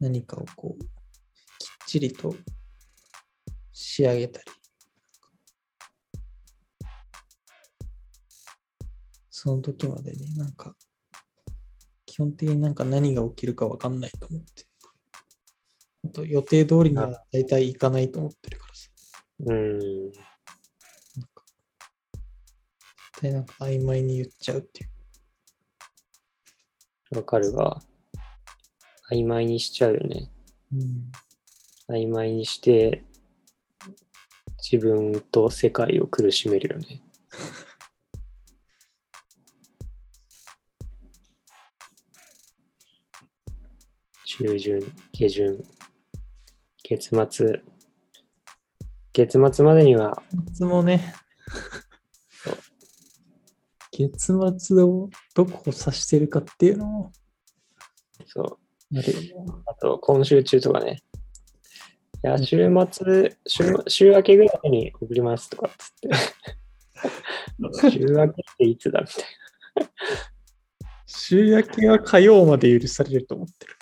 [0.00, 0.88] 何かをこう、きっ
[1.86, 2.34] ちりと
[3.72, 4.46] 仕上げたり。
[9.30, 10.74] その時までになんか、
[12.16, 14.64] 基本的になんか何が起きるかわかんないと思って。
[16.06, 18.88] あと予定通りには大体行かないと思ってるからさ。
[19.40, 19.78] うん。
[19.78, 20.12] なん
[21.34, 21.44] か、
[23.12, 24.86] 絶対なんか曖昧に言っちゃうってい
[27.12, 27.16] う。
[27.18, 27.82] わかるわ。
[29.12, 30.30] 曖昧にしちゃうよね。
[30.72, 31.12] うん。
[31.94, 33.04] 曖昧にして、
[34.72, 37.02] 自分と世界を苦しめるよね。
[44.38, 45.64] 中旬、下旬、
[46.82, 47.62] 月末、
[49.14, 51.14] 月末までには、月末もね、
[53.92, 57.12] 月末をどこを指してるかっていうのを。
[58.26, 58.58] そう。
[59.64, 61.02] あと今週中とかね、
[62.22, 65.94] いや、週末、週週明けぐらいに送りますとかっつっ
[67.80, 69.24] て、 週明けっていつだみたい
[71.06, 73.75] 週明けは火曜まで許されると思ってる。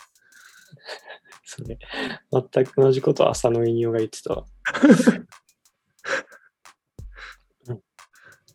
[1.57, 1.79] それ、
[2.33, 4.45] 全く同じこと浅野引用が言ってたわ。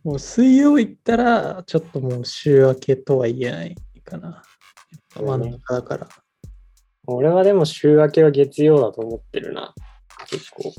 [0.04, 4.42] もう水曜行ったら、ちょっともう週明けとは言えないかな。
[5.16, 6.10] 真ん中だから。
[7.08, 9.74] 俺はでも週明けは月曜だと思ってるな。
[10.30, 10.74] 結構。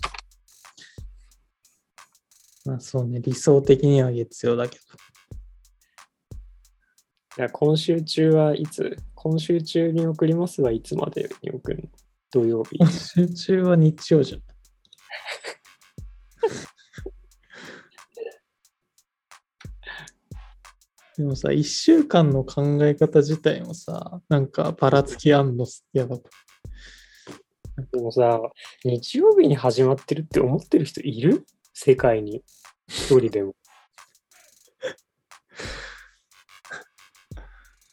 [2.66, 4.84] まあそうね、理想的には月曜だけど。
[7.38, 8.96] いや、今週中はいつ？
[9.14, 11.88] 今週中に送りますはいつまでに送るの？
[12.30, 12.78] 土曜日。
[13.34, 14.42] 中は日曜じゃん。
[21.16, 26.30] でもさ、一週間の考え方自体もさ、なんかばらつきあんのやばく。
[27.92, 28.40] でもさ、
[28.84, 31.44] 日曜日に始まってるって思ってる人いる？
[31.74, 32.42] 世界に。
[32.88, 33.54] 一人でも。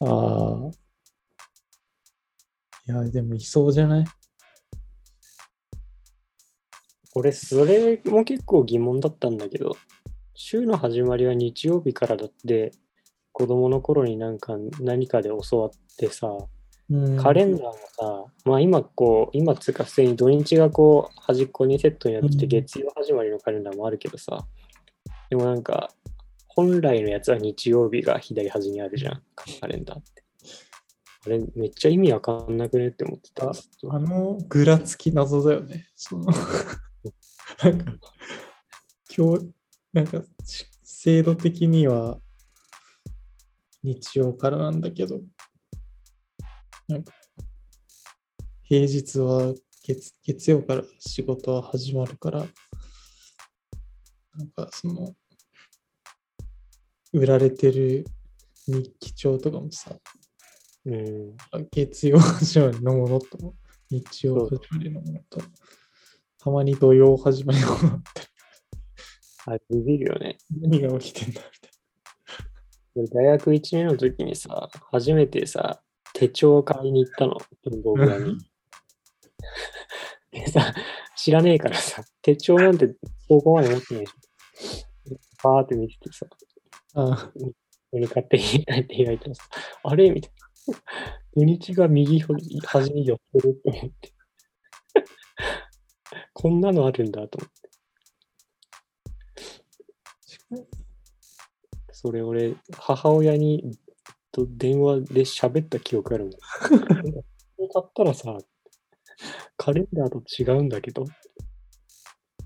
[0.00, 0.70] ああ。
[2.86, 4.04] いや、でもいそうじゃない？
[7.14, 9.76] 俺、それも結構疑問だったんだけど、
[10.34, 12.72] 週の始まりは日曜日からだって、
[13.32, 16.48] 子供の頃になんか何かで教わってさ、うん
[17.18, 24.46] カレンダーもさ、まあ今こう、今つうか普通に土日がこう端っこにセットになって月曜始まりのカレンダーもあるけどさ、
[25.28, 25.90] でもなんか
[26.46, 30.22] 本来のやつは日曜日が左端にあるじゃん、カレンダーって。
[31.26, 33.52] あれめっちゃ意味わかんなくねって思ってた。
[33.90, 35.88] あのぐらつき謎だよね。
[35.94, 36.32] その
[37.62, 37.92] なんか、
[39.16, 39.50] 今日、
[39.92, 42.18] なんか、し制度的には
[43.82, 45.20] 日曜からなんだけど、
[46.86, 47.12] なんか、
[48.62, 52.46] 平日は月月曜から仕事は始まるから、
[54.36, 55.16] なんかその、
[57.12, 58.04] 売られてる
[58.68, 59.96] 日記帳とかもさ、
[60.84, 61.36] うん。
[61.72, 63.56] 月曜始まりのものと、
[63.90, 65.40] 日曜始まりのものと、
[66.40, 68.22] たまに土曜始まりのものって
[69.46, 70.38] あれ、ビビるよね。
[70.60, 71.70] 何が起きてんだみたい
[72.94, 75.80] 俺大学1年の時にさ、初めてさ、
[76.14, 78.38] 手帳を買いに行ったの、文房具屋に。
[80.32, 80.74] でさ、
[81.16, 82.94] 知らねえからさ、手帳なんて
[83.28, 84.12] 高校まで持ってないし、
[85.42, 86.26] パーって見ててさ、
[86.94, 87.12] な。
[87.12, 87.42] あこ
[87.92, 89.44] こに勝手に帰って開いたらさ、
[89.84, 90.10] あれ？
[90.10, 90.30] みたい
[90.68, 90.78] な。
[91.34, 94.12] 土日が右端に寄ってるって思って。
[96.32, 97.68] こんなのあるんだと思って。
[101.92, 103.76] それ俺、母親に
[104.30, 106.32] と電話で喋った記憶あるもん。
[106.32, 108.38] 買ったらさ、
[109.56, 111.04] カレンダーと違うんだけど。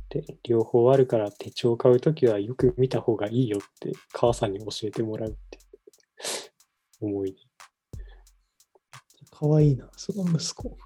[0.08, 5.58] で、両方あるから手帳買うときはよく見た方がいいよって母さんに教えてもらうって
[7.00, 7.38] 思い出。
[9.30, 10.76] かわいいな、その息子。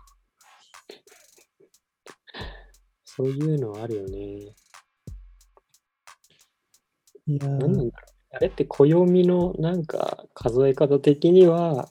[3.16, 4.18] そういうのあるよね。
[7.26, 7.92] いやーなんだろう。
[8.32, 11.88] あれって暦のなんか数え方的には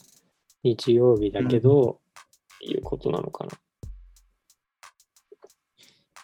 [0.63, 1.99] 日曜日だけど、
[2.61, 3.51] いうことなのかな。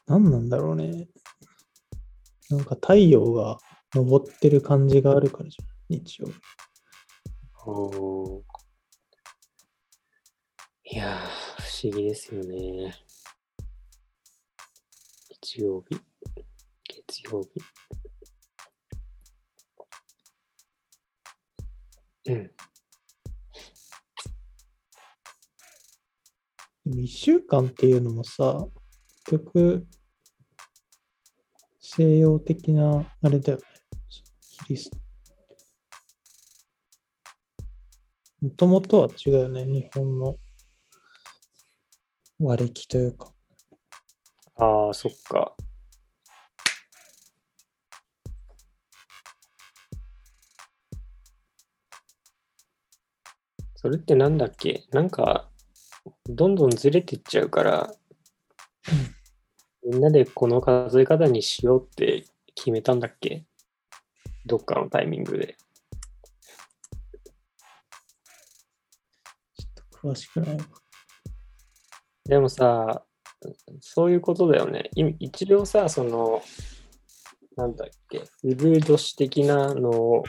[0.08, 1.08] 何なんだろうね。
[2.50, 3.58] なんか太陽が
[3.96, 6.34] 昇ってる感じがあるからじゃん、日曜日。
[7.66, 8.42] おー
[10.84, 12.94] いやー、不思議ですよね。
[15.44, 16.00] 日曜日、
[16.84, 17.50] 月曜日？
[22.32, 22.52] うん。
[26.86, 28.68] でも一週間っていうのもさ、
[29.26, 29.88] 結局、
[31.80, 33.64] 西洋的な、あれだよね。
[34.68, 34.98] キリスト。
[38.42, 40.38] もともとは違うよね、日本の
[42.40, 43.34] 和暦というか。
[44.62, 45.56] ああ、そっか。
[53.76, 54.84] それってなんだっけ？
[54.92, 55.50] なんか、
[56.28, 57.92] どんどんずれてっちゃうから、
[59.84, 63.44] みんなでこの数え方にしようって決めたんだっけ？
[64.46, 65.58] どっかのタイミングで。
[69.58, 70.64] ちょっと詳しくないわ。
[72.26, 73.04] でもさ、
[73.80, 74.90] そういうことだよね。
[74.96, 76.42] い一応さ、その、
[77.56, 80.24] なんだっけ、ウルー年的なのを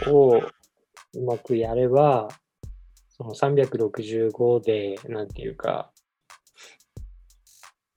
[1.15, 2.29] うまくやれば、
[3.11, 5.93] その365で、なんていうか、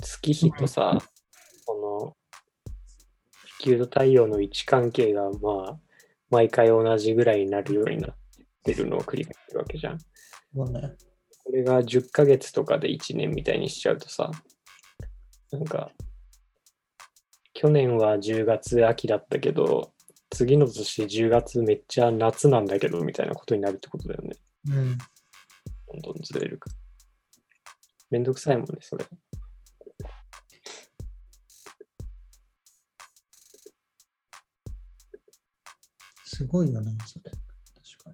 [0.02, 0.98] 月日とさ、
[1.66, 2.18] この、
[3.60, 5.80] 地球と太陽の位置関係が、まあ、
[6.30, 8.16] 毎回同じぐらいになるようになっ
[8.64, 10.00] てるのを繰り返してるわけじゃん。
[10.00, 10.96] そうね。
[11.46, 14.32] それが10ヶ月とかで1年みたいにしちゃうとさ、
[15.56, 15.90] なんか、
[17.54, 19.94] 去年は10月秋だったけど、
[20.30, 24.36] 次の年10月めっちゃ夏なんだけどみたいなことになるってことだよね。
[24.70, 24.98] うん。
[26.02, 26.76] どんどんずれるから。
[28.12, 29.06] めんどくさいもんね、それ。
[36.26, 37.32] すごいよね、それ。
[37.32, 38.12] 確か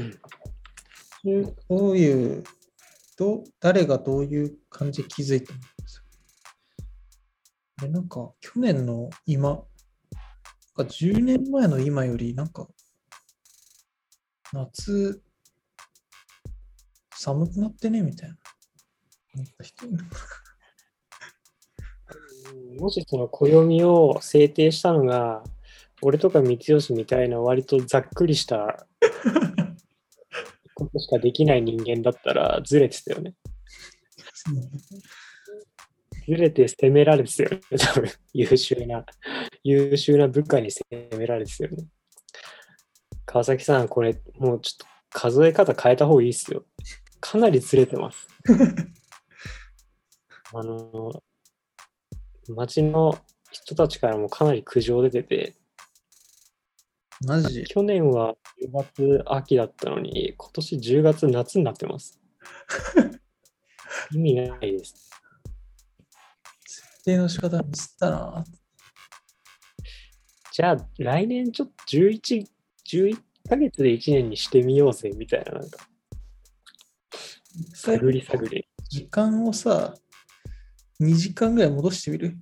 [0.00, 1.46] に。
[1.68, 2.42] どういう、
[3.16, 6.06] ど誰がどういう感じで気づいたんですか？
[7.84, 12.66] え、なんか、去年の今、なんか10年前の今より、なんか、
[14.52, 15.22] 夏、
[17.16, 18.02] 寒くなってね？
[18.02, 18.36] みたいな。
[19.34, 19.98] 思った人いる
[22.78, 25.42] もしその暦を制定したのが、
[26.02, 28.86] 俺とか三吉みたいな割とざっくりした
[30.74, 33.34] ことしかできない人間だったらずれてたよね。
[36.26, 37.60] ずれて責められてたよね。
[37.78, 39.04] 多分 優秀な、
[39.62, 40.84] 優秀な部下に責
[41.16, 41.86] められてたよね。
[43.26, 46.64] 川崎さん、これもうちょっと数え方変えた方がいいっすよ。
[47.20, 48.28] かなりずれてます。
[50.52, 51.22] あの、
[52.48, 53.18] 街の
[53.50, 55.56] 人たちからもかなり苦情出てて、
[57.26, 57.64] マジ？
[57.64, 62.20] 去年は10月秋だったのに、今年10月夏になってます。
[64.12, 65.10] 意味ないです。
[66.66, 68.44] 設定の仕方ミスったな。
[70.52, 72.46] じゃあ、来年ちょっと11、
[72.86, 75.88] 11ヶ月で1年にしてみようぜ、みたいな、なんか、
[77.74, 78.68] 探り探り。
[78.88, 79.94] 時間をさ、
[81.00, 82.36] 2時間ぐらい戻してみる？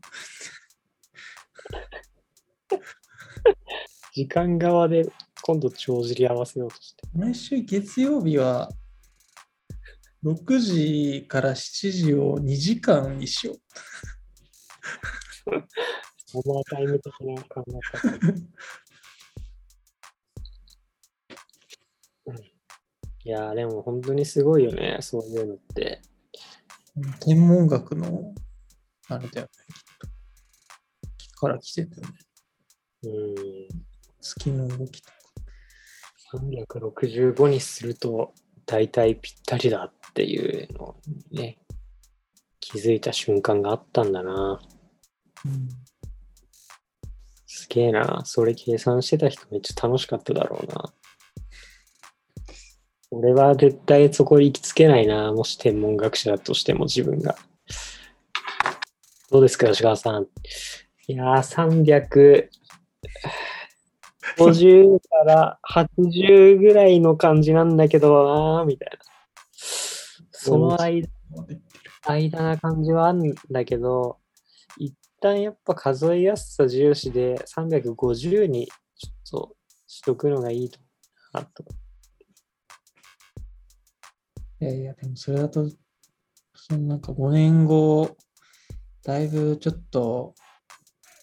[4.12, 5.10] 時間側で
[5.42, 7.02] 今度帳尻合わせようとして。
[7.14, 8.70] 毎週月曜日は
[10.22, 13.56] 6時から7時を2時間にしよう。
[16.34, 18.26] オーバータイム的な考え方。
[22.26, 22.52] うん
[23.24, 26.02] いやーでも本当にすごいよね、そういうのって。
[27.20, 28.34] 天文学の
[29.08, 29.52] あれだよね。
[31.16, 32.14] きっとから来てたよね。
[33.04, 33.91] うん。
[34.22, 35.16] 月の動きとか。
[36.38, 38.32] 365にすると
[38.64, 40.96] 大体ぴったりだっていうの
[41.30, 41.58] ね、
[42.58, 44.60] 気づいた瞬間があったんだな。
[45.44, 45.68] うん
[47.54, 48.22] すげえな。
[48.24, 50.90] それ計算してた人めっちゃ楽しかっただろうな。
[53.10, 55.34] 俺は絶対そこ行きつけないな。
[55.34, 57.36] もし天文学者だとしても自分が。
[59.30, 60.26] どうですか、吉川さん。
[61.08, 62.48] いやー、300
[64.38, 68.98] 50から80ぐらいの感じなんだけどなー、みたいな。
[70.32, 71.08] その間
[72.04, 74.18] 間な感じはあるんだけど、
[74.76, 78.66] 一旦やっぱ数えやすさ重視で350に
[78.96, 79.56] ちょっと
[79.86, 80.80] しとくのがいいと
[81.32, 81.64] なと。
[84.60, 85.68] いやいや、でもそれだと、
[86.54, 88.16] そのなんか5年後、
[89.04, 90.34] だいぶちょっと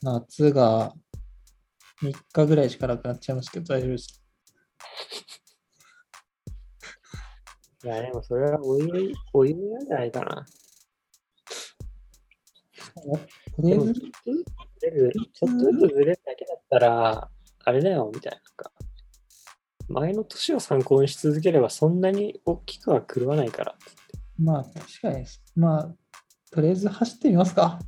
[0.01, 0.93] 夏が
[2.01, 4.23] 3日ぐらいしかなくなっちゃいますけど、大丈夫です。
[7.83, 10.45] いや、でもそれはお湯、お湯なんじゃないかな。
[13.55, 14.47] とりあえずちょっとずつ
[14.79, 17.29] ずれるちょっとずつずれるだけだったら、
[17.65, 18.39] あれだよ、みたいな。
[18.55, 18.71] か
[19.87, 23.75] 前の年を参考にし続ければそんなに大きくは狂わないから。
[24.37, 25.25] まあ確かに。
[25.55, 25.95] まあ、
[26.51, 27.79] とりあえず走ってみますか。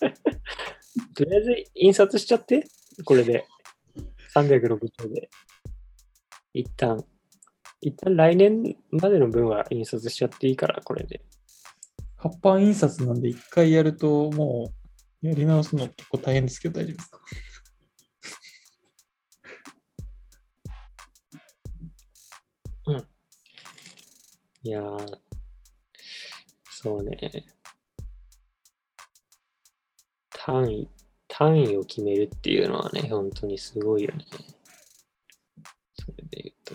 [1.14, 2.64] とりあえず印刷しちゃって、
[3.04, 3.46] これで。
[4.34, 5.30] 360で。
[6.52, 7.04] 一旦、
[7.80, 11.24] 一旦来年までの分は印刷しちゃっていいから、これで。
[12.16, 14.72] 活版印刷なんで一回やるとも
[15.22, 17.20] うやり直すの結構大変ですけど大丈夫ですか？
[24.62, 25.18] いやー、
[26.70, 27.18] そうね。
[30.46, 30.90] 単位、
[31.26, 34.26] 単位を決めるっていうのはね、本当にすごいよね。
[35.94, 36.74] それで言うと。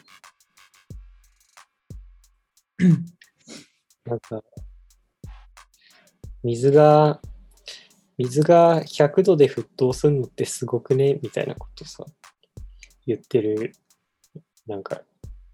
[4.10, 4.44] なんか、
[6.42, 7.22] 水が、
[8.18, 11.20] 水が100度で沸騰するのってすごくね？
[11.22, 12.04] みたいなことさ、
[13.06, 13.74] 言ってる、
[14.66, 15.04] なんか、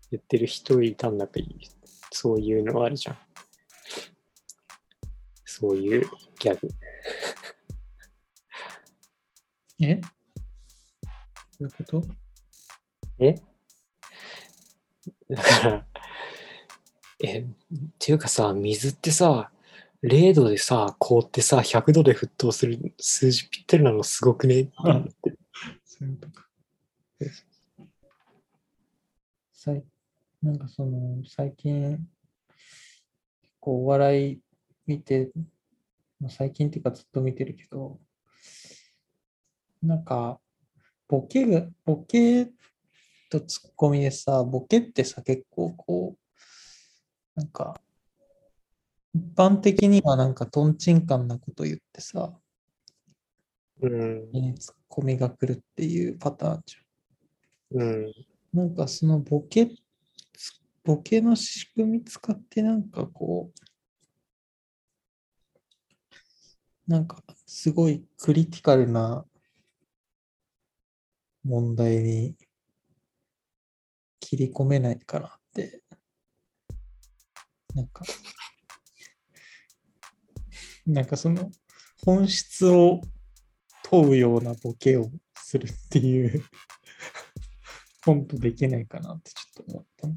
[0.09, 1.49] 言ってる人いたんだけど、
[2.11, 3.17] そういうのあるじゃん。
[5.43, 6.09] そういう
[6.39, 6.69] ギャグ。
[9.81, 9.95] え？
[9.95, 10.01] ど
[11.61, 12.03] ういうこと？
[13.19, 13.35] え？
[15.29, 15.85] だから、
[17.23, 17.45] え、っ
[17.99, 19.51] ていうかさ、水ってさ、
[20.03, 24.61] 0度でさ、凍ってさ、100度で沸騰する数字ぴったりなのすごくね？
[24.61, 25.37] って思って
[25.83, 26.47] そういうことか。
[29.53, 29.83] さい
[30.43, 32.07] なんかその、最近、
[33.59, 34.39] こう、お笑い
[34.85, 35.31] 見て、
[36.19, 37.99] まあ最近っていうかずっと見てるけど、
[39.85, 40.39] なんか、
[41.07, 42.51] ボケが、ボケ
[43.29, 47.79] とツッコミでさ、ボケってさ、結構こう、なんか、
[49.13, 52.33] 一般的にはなんかトンチンカンなこと言ってさ、
[53.81, 57.81] うん、ツッコミが来るっていうパターンじゃん。
[57.81, 58.13] うん、
[58.53, 59.69] なんかそのボケ、
[60.83, 63.51] ボケの仕組み使ってなんかこ
[66.87, 69.25] う、なんかすごいクリティカルな
[71.45, 72.35] 問題に
[74.19, 75.83] 切り込めないかなって、
[77.75, 78.03] なんか、
[80.87, 81.51] なんかその
[82.03, 83.01] 本質を
[83.83, 86.43] 問うようなボケをするっていう
[88.03, 90.15] コントできないかなってちょっと思ったの。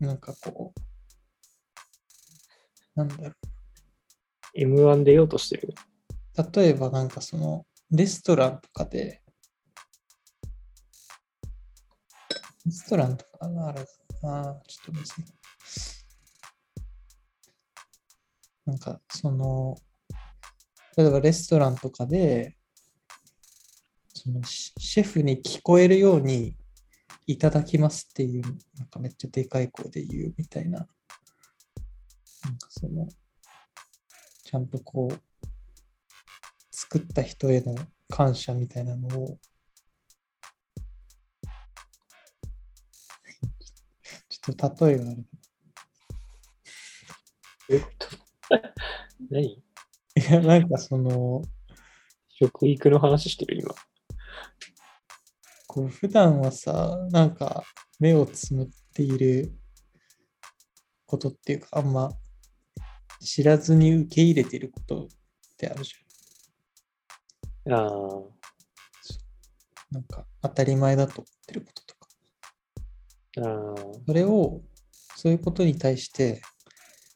[0.00, 0.80] なんかこう、
[2.94, 3.34] なんだろ
[4.54, 5.74] M1 出ようとしてる。
[6.36, 6.50] う。
[6.54, 7.64] 例えばなんかその、
[7.94, 9.22] レストランとかで、
[12.64, 15.24] レストランとかなあちょっと別に。
[18.64, 19.76] なんかその、
[20.96, 22.56] 例えばレストランとかで、
[24.14, 26.56] そのシェフに聞こえるように
[27.26, 28.42] いただきますっていう、
[28.78, 33.06] なんかめっちゃでかい声で言うみたいな、なんかその、
[34.44, 35.31] ちゃんとこう、
[36.92, 37.74] 作った人への
[38.10, 39.38] 感謝みたいなのを、
[44.28, 45.24] ちょっと例えがある
[47.70, 48.08] えっと、
[49.30, 49.42] 何？
[49.46, 49.62] い
[50.16, 51.40] や、なんかその、
[52.28, 53.74] 食育の話してる今。
[55.66, 57.64] こう普段はさ、なんか
[58.00, 59.54] 目をつむっている
[61.06, 62.12] ことっていうか、あんま
[63.18, 65.08] 知らずに受け入れていることっ
[65.56, 65.94] てあるじ
[67.70, 68.42] ああ。
[69.92, 72.08] なんか当たり前だと思ってることとか。
[73.38, 74.62] ああ、それを、
[75.16, 76.40] そういうことに対して、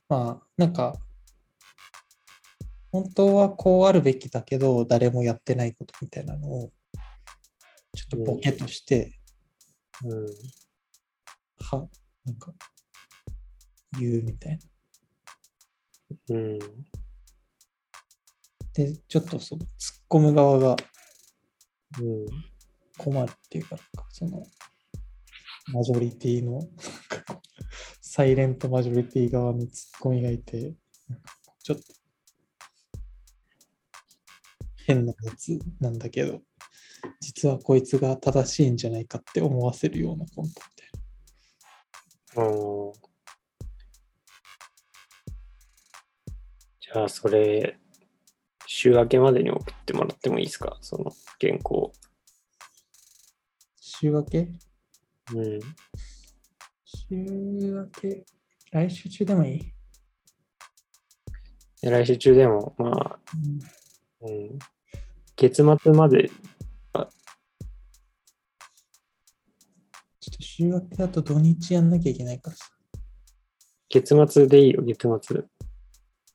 [0.09, 0.95] まあ、なんか、
[2.93, 6.73] 本当はこうあるべきだけど、誰もやってないことみたいなのを、
[7.95, 9.19] ちょっとボケとして、
[10.05, 10.27] うん、
[11.59, 11.89] は、
[12.25, 12.53] なんか、
[13.99, 14.59] 言うみたい
[16.29, 16.37] な。
[16.37, 16.59] うん、
[18.77, 19.69] で、ちょっとその突っ
[20.09, 20.77] 込む側が
[21.99, 22.27] うん、
[22.99, 23.77] 困るっていうか、
[24.11, 24.43] その、
[25.73, 26.61] マジョリティの、
[28.01, 30.75] サイレントマジョリティ側にツッコミがいて、
[31.63, 31.83] ちょっと、
[34.87, 36.43] 変なやつなんだけど、
[37.21, 40.61] 実はこいつが正しいんじゃないかって思わせるようなコント
[42.35, 42.51] みたいな。
[42.51, 42.93] うん。
[46.81, 47.79] じゃあ、それ、
[48.79, 50.77] 週明けまでに送ってもらってもいいですか？
[50.83, 51.11] その
[51.41, 51.95] 原稿。
[53.81, 54.53] 週明け？
[55.33, 55.61] うん。
[56.85, 58.27] 週明け？
[58.73, 59.73] 来週中でもいい、
[61.81, 63.19] で来週中でも、まあ、
[64.23, 64.59] うんうん。
[65.37, 67.07] 月末まで、ちょっ
[70.33, 72.67] と週明けだと土日やんなきゃいけないからさ。
[73.89, 75.45] 月末でいいよ、月末。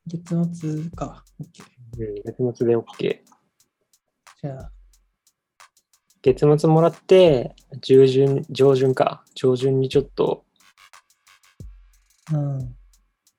[0.08, 1.22] 月末か。
[1.40, 1.71] OK。
[1.98, 3.20] うん、月末で OK。
[4.40, 4.72] じゃあ、
[6.22, 9.24] 月末もらって、中旬、上旬か。
[9.34, 10.44] 上旬にちょっと
[12.32, 12.76] うん。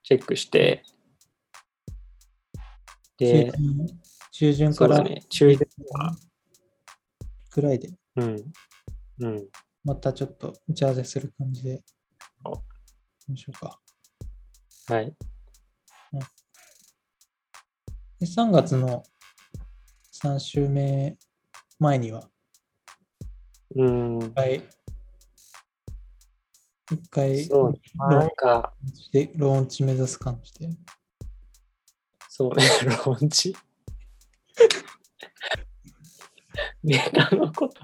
[0.03, 0.83] チェックして、
[3.17, 3.87] 中で、旬
[4.31, 5.67] 中旬からね、中旬
[7.49, 8.53] くらいで、うん。
[9.19, 9.47] うん。
[9.83, 11.81] またちょっと打ち合わせする感じで。
[12.43, 12.63] おど
[13.31, 13.79] うしようか。
[14.93, 15.15] はい。
[18.23, 19.03] で3月の
[20.23, 21.17] 3週目
[21.77, 22.29] 前には、
[23.75, 24.17] うん。
[24.17, 24.63] 一回、
[26.89, 27.49] 一回
[27.97, 28.73] なんか、
[29.11, 30.69] でローンチ目指す感じで。
[32.29, 32.63] そうね、
[33.05, 33.53] ローンチ。
[36.81, 37.81] ネタのこと、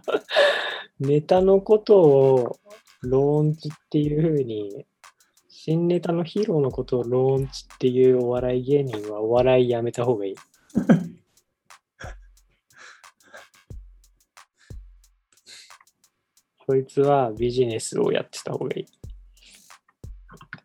[1.02, 2.60] ネタのことを
[3.02, 4.86] ローンチっていうふうに、
[5.70, 10.36] 新ネタのヒーローのことをローンチっていうお笑い芸人はお笑いやめた方がいい。
[16.66, 18.88] そいつはビジネスをやってた方がいい。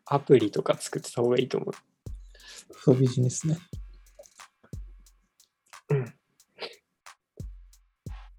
[0.05, 1.73] アプリとか作ってた方がいいと思う。
[2.79, 3.59] そうビジネスね。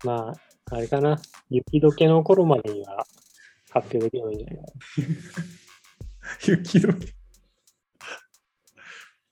[0.05, 0.35] まあ、
[0.75, 1.17] あれかな。
[1.49, 3.07] 雪解けの頃までには
[3.71, 4.73] 発表できればいいんじゃないか
[6.47, 7.15] 雪解け。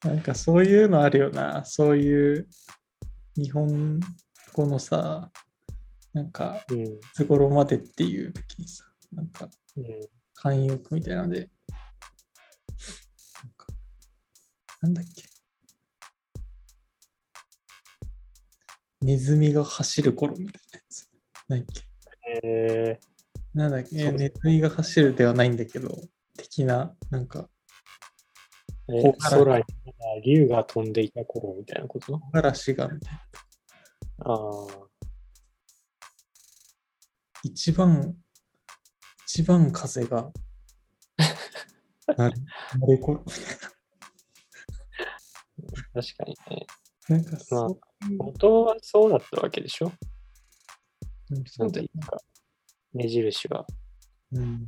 [0.09, 1.65] なんかそういうのあるよな。
[1.65, 2.49] そういう
[3.37, 3.99] 日本
[4.53, 5.33] 語のさ、
[6.13, 6.65] なんか。
[6.71, 9.85] いつ頃までっていう時にさ、なんかうん、
[10.37, 11.47] 慣用句みたいなので、な
[13.51, 13.67] んか、
[14.83, 15.25] なんだっけ。
[19.01, 21.09] ネズミが走る頃みたいなやつ。
[21.49, 21.83] なんだっけ。
[22.45, 23.01] え
[23.55, 25.89] なんだっけ、ネズミが走るではないんだけど、
[26.57, 29.65] 的な、なんか、ーえこ空に
[30.25, 32.21] 竜が飛んでいた頃みたいなこと？
[32.33, 33.21] 嵐がみたいな。
[34.27, 34.89] ああ。
[37.43, 38.15] 一番、
[39.27, 40.31] 一番風が、
[42.17, 42.41] なる、
[42.79, 43.25] なる頃。
[45.95, 46.67] 確かにね。
[47.09, 47.71] なんかそう
[48.11, 49.93] いう、元はそうだったわけでしょ？
[51.31, 52.19] うんなんというか、
[52.93, 53.67] 目印は。
[54.33, 54.67] うん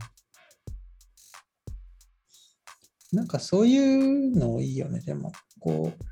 [3.13, 6.05] なんかそういうのいいよね、でも、こう、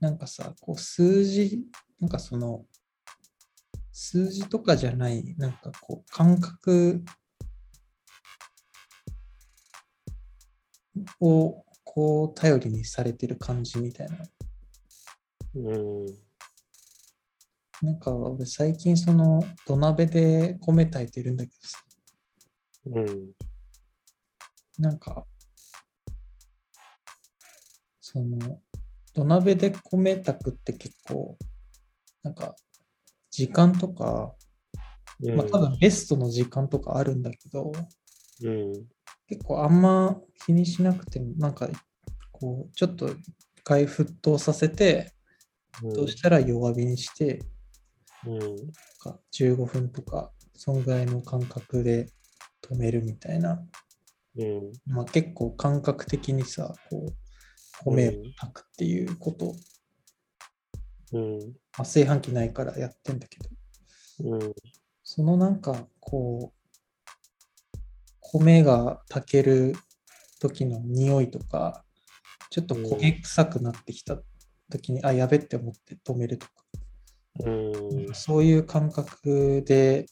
[0.00, 1.64] なんかさ、こう数字、
[2.00, 2.64] なんかその、
[3.92, 7.02] 数字とかじゃない、なんかこう、感覚
[11.20, 14.18] を、こう、頼りにされてる感じみたいな。
[15.54, 16.06] うん。
[17.82, 21.78] なんか俺最近その土鍋で米炊いてるんだけどさ、
[22.86, 23.32] うん。
[24.78, 25.26] なんか、
[28.16, 28.38] その、
[29.14, 31.36] 土鍋で米炊くって結構、
[32.22, 32.56] なんか、
[33.30, 34.32] 時間とか、
[35.22, 37.72] うんまあ多分ベストの時間とかあるんだけど、
[38.42, 38.72] うん。
[39.28, 41.68] 結構あんま気にしなくても、なんか、
[42.32, 43.18] こう、ちょっと一
[43.64, 45.12] 回沸騰させて、
[45.82, 47.40] うんどうしたら弱火にして、
[48.26, 48.40] うん。
[48.98, 52.08] か15分とか、そんぐらいの間隔で
[52.62, 53.62] 止めるみたいな、
[54.38, 54.72] うん。
[54.86, 57.25] まあ、結構感覚的にさ、こう、
[57.84, 59.54] 米を炊くっていうこと、
[61.12, 61.38] うん。
[61.38, 61.44] ま
[61.78, 63.50] あ、炊飯器ないからやってんだけど、
[64.36, 64.54] うん。
[65.02, 66.56] そのなんか、こう、
[68.20, 69.74] 米が炊ける
[70.40, 71.84] 時の匂いとか、
[72.50, 74.18] ちょっと焦げ臭くなってきた
[74.70, 76.52] 時に、あ、やべって思って止めるとか、
[77.44, 78.14] うん。
[78.14, 80.06] そういう感覚で、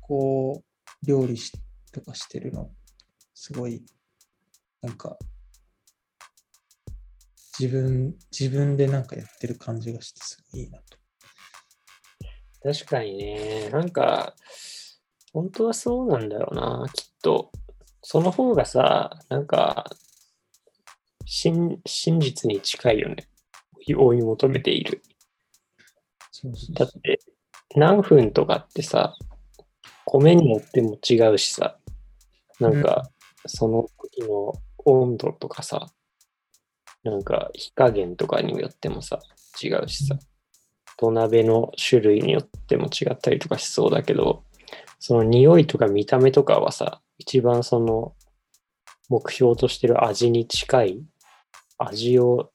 [0.00, 1.52] こう、料理し
[1.92, 2.70] とかしてるの、
[3.34, 3.84] すごい、
[4.82, 5.18] なんか、
[7.58, 10.98] 自分、自分でなんかやってる感じがして、すごいいいなと。
[12.62, 14.34] 確かにね、なんか、
[15.32, 17.52] 本当はそうなんだよな、きっと。
[18.02, 19.90] その方がさ、なんか、
[21.24, 23.28] 真真実に近いよね。
[23.88, 25.02] 追い求めている。
[26.74, 27.20] だって、
[27.74, 29.14] 何分とかってさ、
[30.04, 31.78] 米によっても違うしさ、
[32.60, 33.10] なんか、
[33.46, 34.54] その時の
[34.84, 35.88] 温度とかさ、
[37.06, 39.20] なんか火加減とかによってもさ、
[39.62, 40.18] 違うしさ、
[40.98, 44.42] 土鍋の種類によっても違ったりとかしそうだけど、
[44.98, 48.14] その匂いとか見た目とかはさ、一番その
[49.08, 51.04] 目標としてる味に近い、
[51.78, 52.50] 味を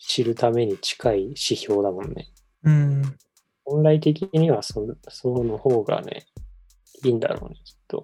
[0.00, 2.32] 知るために近い指標だもんね。
[2.64, 3.02] うん。
[3.64, 6.26] 本来的にはそその方がね、
[7.04, 8.02] いいんだろうね、きっと。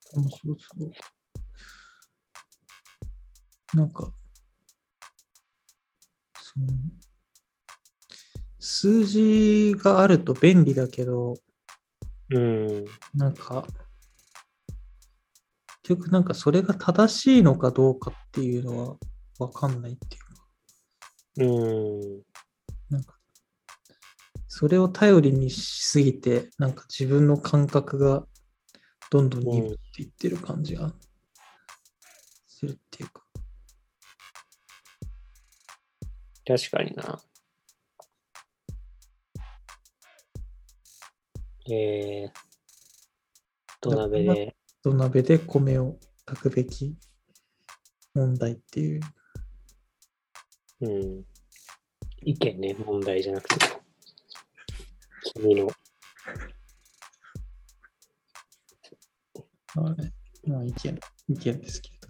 [0.00, 0.90] そうそう。
[3.76, 4.12] なんか、
[8.58, 11.34] 数字があると便利だけど、
[12.30, 12.84] うん。
[13.14, 13.66] なんか、
[15.82, 18.96] 結局なんかそれが正しいのかどうかっていうのは
[19.38, 20.34] わかんないっていうか、
[21.36, 22.22] うん。
[22.90, 23.18] なんか、
[24.48, 28.24] それを頼りにしすぎて、なんか自分の感覚が
[29.10, 30.92] どんどん鈍っていってる感じが
[32.46, 33.23] するっていうか。
[36.46, 37.20] 確かにな。
[41.70, 42.30] えー、
[43.80, 46.94] 土鍋で、土鍋で米を炊くべき
[48.14, 49.00] 問題っていう。
[50.82, 51.24] うん。
[52.20, 53.66] 意見ね、問題じゃなくて。
[55.36, 55.70] 君の。
[59.74, 60.12] まあね、
[60.46, 62.08] まあ意見、意見ですけど。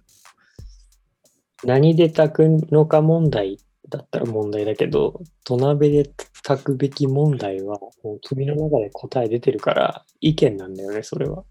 [1.62, 3.59] 何で炊くのか問題
[3.97, 6.11] だったら問題だけど、土鍋で
[6.42, 11.45] 炊くべき問題は、もう君の中で答え出てるから、意見なんだよね、それは。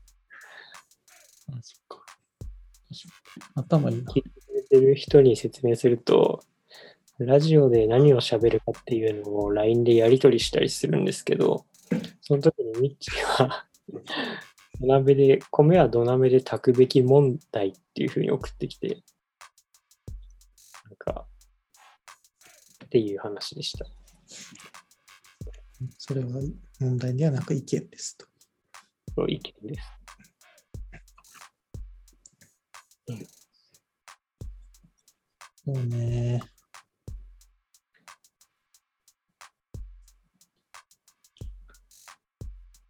[1.50, 2.06] あそっか。
[3.56, 4.12] 頭いいな。
[4.12, 4.24] 聞い
[4.70, 6.42] てる人に説明すると、
[7.20, 11.66] ラジオで何を喋るかっていうのを LINE でやり取りしたりするんですけど、
[12.22, 13.68] その時にミッチーは
[14.80, 19.04] 土鍋で、米は土鍋で炊くべき問題っていう風に送ってきて、
[22.94, 23.88] っていう話でした。
[25.98, 26.28] それは
[26.80, 28.28] 問題ではなく意見ですと。
[29.16, 29.82] そう意見です。
[35.66, 36.40] そうね。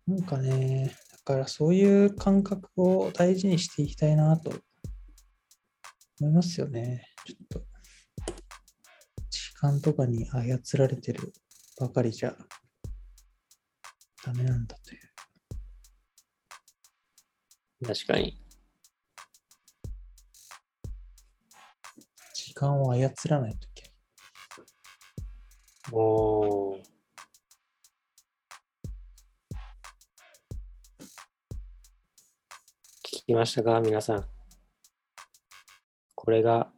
[0.06, 4.50] なんかね、だからそういう感覚を大事にしていきたいなと
[6.20, 7.06] 思いますよね。
[7.26, 7.73] ちょっと、
[9.64, 11.32] 時間とかに操られてる
[11.80, 12.36] ばかりじゃ
[14.26, 15.00] ダメなんだという。
[17.88, 18.38] 確かに。
[22.34, 23.94] 時間を操らないといけない。
[25.94, 26.80] おー。
[33.06, 33.80] 聞きましたか？
[33.80, 34.26] 皆さん。
[36.16, 36.70] これが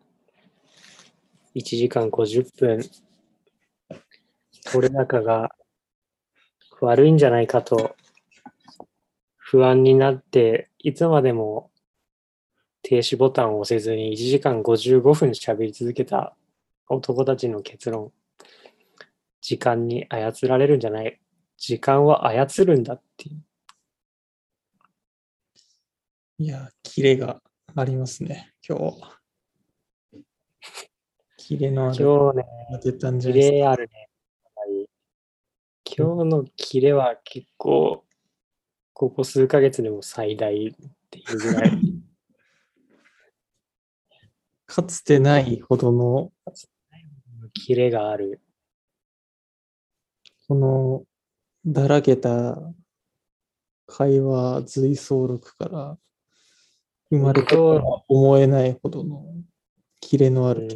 [1.55, 2.81] 1時間50分、
[4.71, 5.55] 取れ高が
[6.81, 7.95] 悪いんじゃないかと
[9.37, 11.71] 不安になって、いつまでも
[12.81, 16.35] 停止ボタンを押せずに1時間55分喋り続けた
[16.89, 18.11] 男たちの結論。
[19.41, 21.19] 時間に操られるんじゃない。
[21.57, 23.43] 時間は操るんだっていう。
[26.39, 27.41] いや、キレが
[27.75, 29.24] ありますね、今日。
[31.47, 33.39] キレのある今日ね、が出たんじゃキ。
[33.39, 34.09] レあるね。
[34.55, 34.89] はい
[35.95, 38.03] 今日のキレは結構、
[38.93, 40.71] ここ数ヶ月でも最大っ
[41.11, 41.69] ていうぐらい。
[44.65, 46.33] かつてないほどの、
[47.53, 48.41] キレがある。
[50.47, 51.05] この、
[51.63, 52.59] だらけた
[53.85, 55.99] 会話随想録から
[57.11, 59.27] 生まれたとは思えないほどの
[59.99, 60.67] キレのある。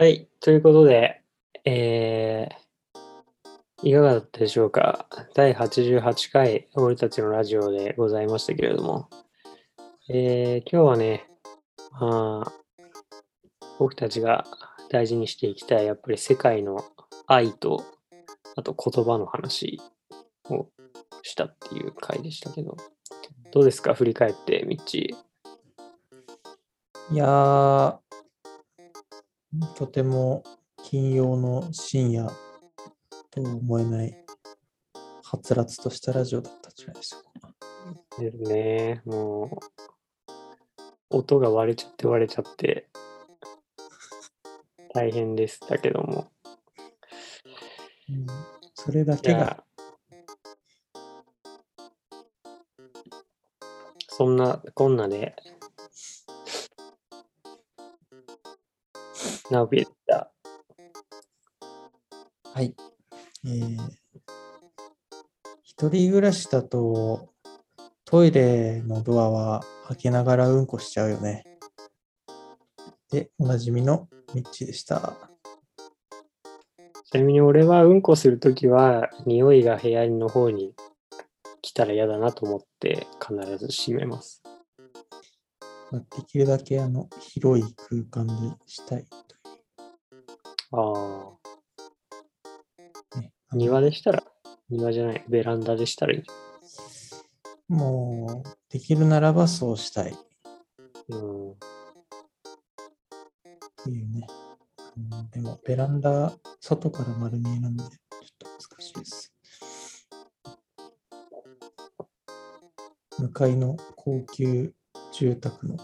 [0.00, 1.20] はい、ということで、
[1.66, 5.04] えー、いかがだったでしょうか？
[5.34, 9.10] 第88回俺たちのラジオでございましたけれども、
[10.08, 11.28] えー、今日はね、
[12.00, 12.52] まあ、
[13.78, 14.46] 僕たちが
[14.88, 16.82] 大事にしていきたい、やっぱり世界の
[17.26, 17.84] 愛と、
[18.56, 19.82] あと言葉の話
[20.48, 20.66] を
[21.20, 22.74] したっていう回でしたけど、
[23.52, 23.92] どうですか？
[23.92, 25.14] 振り返って、ミッチ
[27.12, 27.98] いやー、
[29.76, 30.44] とても
[30.84, 32.30] 金曜の深夜
[33.30, 34.24] とは思えない、
[35.24, 37.54] はつらつとしたラジオだったんじゃないでしょうか。
[38.18, 39.02] ですね。
[39.04, 39.60] も
[41.10, 42.88] う、音が割れちゃって割れちゃって、
[44.94, 46.30] 大変でしたけども。
[48.08, 48.26] うん
[48.82, 49.62] それだじけが、
[54.08, 55.36] そんなこんなで、
[59.50, 60.30] ナオピでした。
[62.54, 62.74] はい。
[63.44, 63.78] えー
[65.62, 67.32] 一人暮らしだと、
[68.04, 71.44] トイレのドアは開けながらうんこしちゃうよね。
[73.10, 75.16] で、おなじみのミッチーでした。
[77.04, 80.74] ちなみに俺はうんこするときは、匂いが部屋の方に
[81.62, 84.42] 来たら嫌だなと思って必ず閉めます。
[85.90, 89.24] まあできるだけあの広い空間でしたいあ
[90.72, 91.36] あ。
[93.52, 94.22] あの庭でしたら、
[94.68, 96.22] 庭じゃない、ベランダでしたらいい。
[97.68, 100.16] もう、できるならばそうしたい
[101.08, 101.52] うん。
[101.52, 101.56] っ
[103.84, 104.26] ていうね。
[104.96, 107.96] うんでも、ベランダ、外から丸見えなんで、ちょっ
[108.38, 109.34] と難しいです。
[113.18, 114.72] 向かいの高級
[115.12, 115.76] 住宅の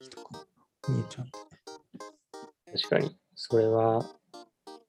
[0.00, 0.44] 人が
[0.88, 2.80] 見えちゃうんで。
[2.80, 4.08] 確かに、それは、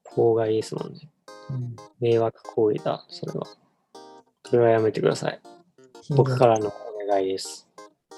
[0.03, 1.09] 法外ですもんね。
[1.49, 3.47] うん、迷惑行為だ、それは。
[4.45, 5.41] それはやめてください。
[6.15, 7.67] 僕からのお願いです。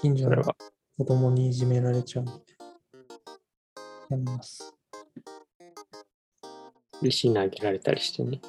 [0.02, 0.44] 近所の。
[0.98, 2.34] 子供にいじめられちゃうんで。
[4.10, 4.76] やめます。
[7.02, 8.42] 石投げられたりしてね。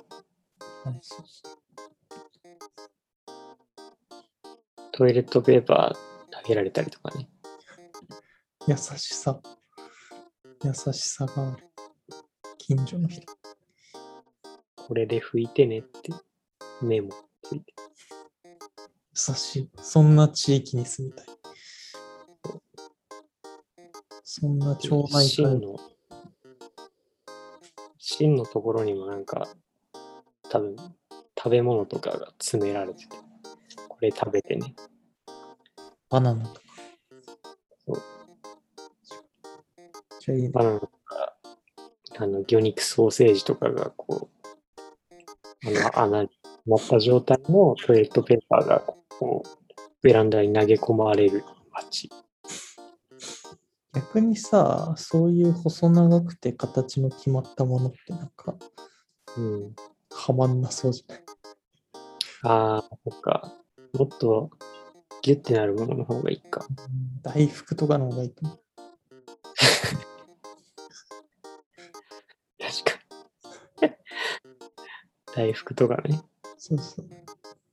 [0.84, 1.56] はい、そうそう
[4.90, 7.28] トイレットペーパー投げられたりとかね。
[8.66, 9.40] 優しさ。
[10.64, 11.65] 優しさがある。
[12.68, 13.22] 近所の人。
[14.74, 16.12] これで拭いてねって
[16.82, 17.10] メモ
[17.44, 17.74] ついて。
[18.42, 19.70] 優しい。
[19.80, 21.26] そんな地域に住みたい。
[24.24, 25.28] そんな町内会。
[25.28, 25.76] 芯の、
[27.98, 29.46] 芯のところにもなんか、
[30.48, 30.74] 多分、
[31.38, 33.16] 食べ物とかが詰められてて、
[33.88, 34.74] これ食べてね。
[36.10, 36.60] バナナとか。
[37.86, 38.02] そう。
[40.50, 40.80] バナナ
[42.18, 44.28] あの、魚肉ソーセージとかがこ
[45.64, 46.30] う、あの、穴に
[46.66, 48.80] なった状態のトイレットペーパーが
[49.18, 49.48] こう、
[50.02, 52.10] ベランダに投げ込まれる街。
[53.94, 58.56] 逆にさ、そういう細長くて形の決まったものってなんか、
[59.36, 59.74] うん。
[60.10, 61.24] はまんなそうじゃない？
[62.42, 63.52] ああ、そっか。
[63.94, 64.50] もっと
[65.22, 66.66] ギュッてなるものの方がいいか。
[67.22, 68.58] 大福とかの方がいいと思う。
[75.36, 76.22] 大福とかね。
[76.56, 77.06] そうそう。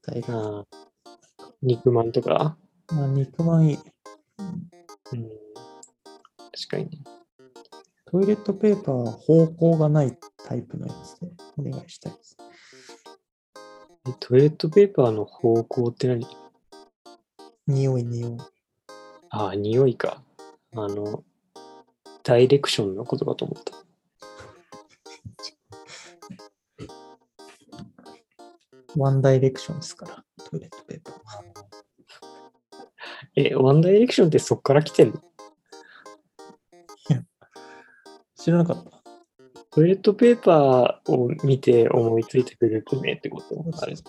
[0.06, 0.32] 大福。
[0.34, 0.66] ああ。
[1.62, 2.58] 肉まんとか？
[2.92, 3.78] まあ、肉まんいい。
[4.38, 5.28] うん。
[6.52, 6.98] 確かにね。
[8.04, 12.36] トイレットペーパーは方向がないタイプのやつでお願いしたいです。
[14.08, 16.26] えトイレットペーパーの方向って何？
[17.66, 18.36] 匂い、匂い。
[19.30, 20.22] ああ、匂いか。
[20.76, 21.24] あの、
[22.22, 23.73] ダイレクションのことかと思った。
[28.96, 31.20] ワンダイレクションですから、トイレットペーパーは。
[33.36, 35.22] え、ワンダイレクションってそっから来てんの？
[38.36, 38.90] 知らなかった。
[39.70, 43.64] トイレットペーパーを見て思いついたグループ名ってこと？
[43.80, 44.02] あれって。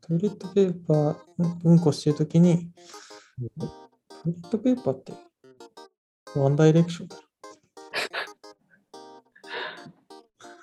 [0.00, 2.70] トイレットペーパー、うんうんこしてるときに、
[3.38, 3.44] ト
[4.30, 5.12] イレットペーパーって
[6.34, 7.22] ワンダイレクションだろ。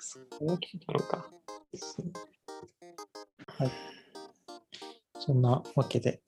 [0.00, 0.18] そ
[0.54, 1.30] う来てたのか。
[3.60, 3.70] はい。
[5.18, 6.22] そんなわけで、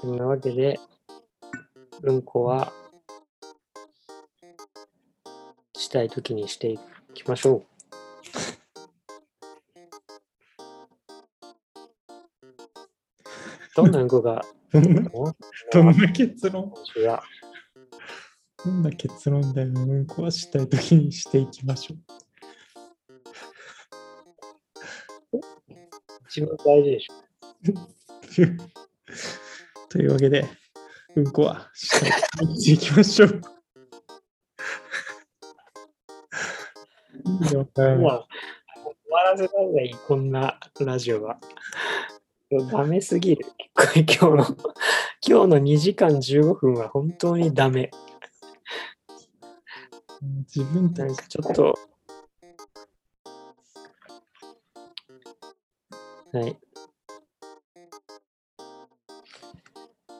[0.00, 0.78] そんなわけで、
[2.04, 2.72] うんこは、
[5.76, 6.78] したいときにしてい
[7.14, 7.64] きましょう。
[13.74, 15.02] どんなうんこがどんな
[16.12, 16.72] 結論？
[18.64, 19.72] どんな結論だよ。
[19.74, 22.13] うんこはしたいときにしていきましょう。
[26.34, 27.12] 一番大事でしょ。
[29.88, 30.44] というわけで、
[31.14, 33.40] うんこはしたいときにしていきましょ う。
[37.40, 37.70] 終わ
[39.22, 41.38] らせた方がいい、こんなラジオは。
[42.72, 43.46] ダメすぎる。
[43.94, 44.44] 今日の、
[45.24, 47.92] 今日の2時間15分は本当にダメ。
[50.52, 51.78] 自分たちなんかちょっと。
[56.34, 56.58] はい。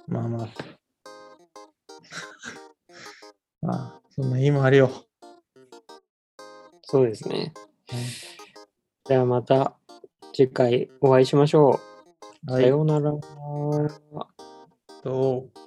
[0.07, 0.49] まあまあ。
[3.61, 4.91] まあ、そんな日もあるよ。
[6.82, 7.53] そうですね。
[9.09, 9.77] ではまた
[10.32, 11.81] 次回お会いしましょ
[12.47, 12.53] う。
[12.53, 13.11] はさようなら。
[15.03, 15.64] どう？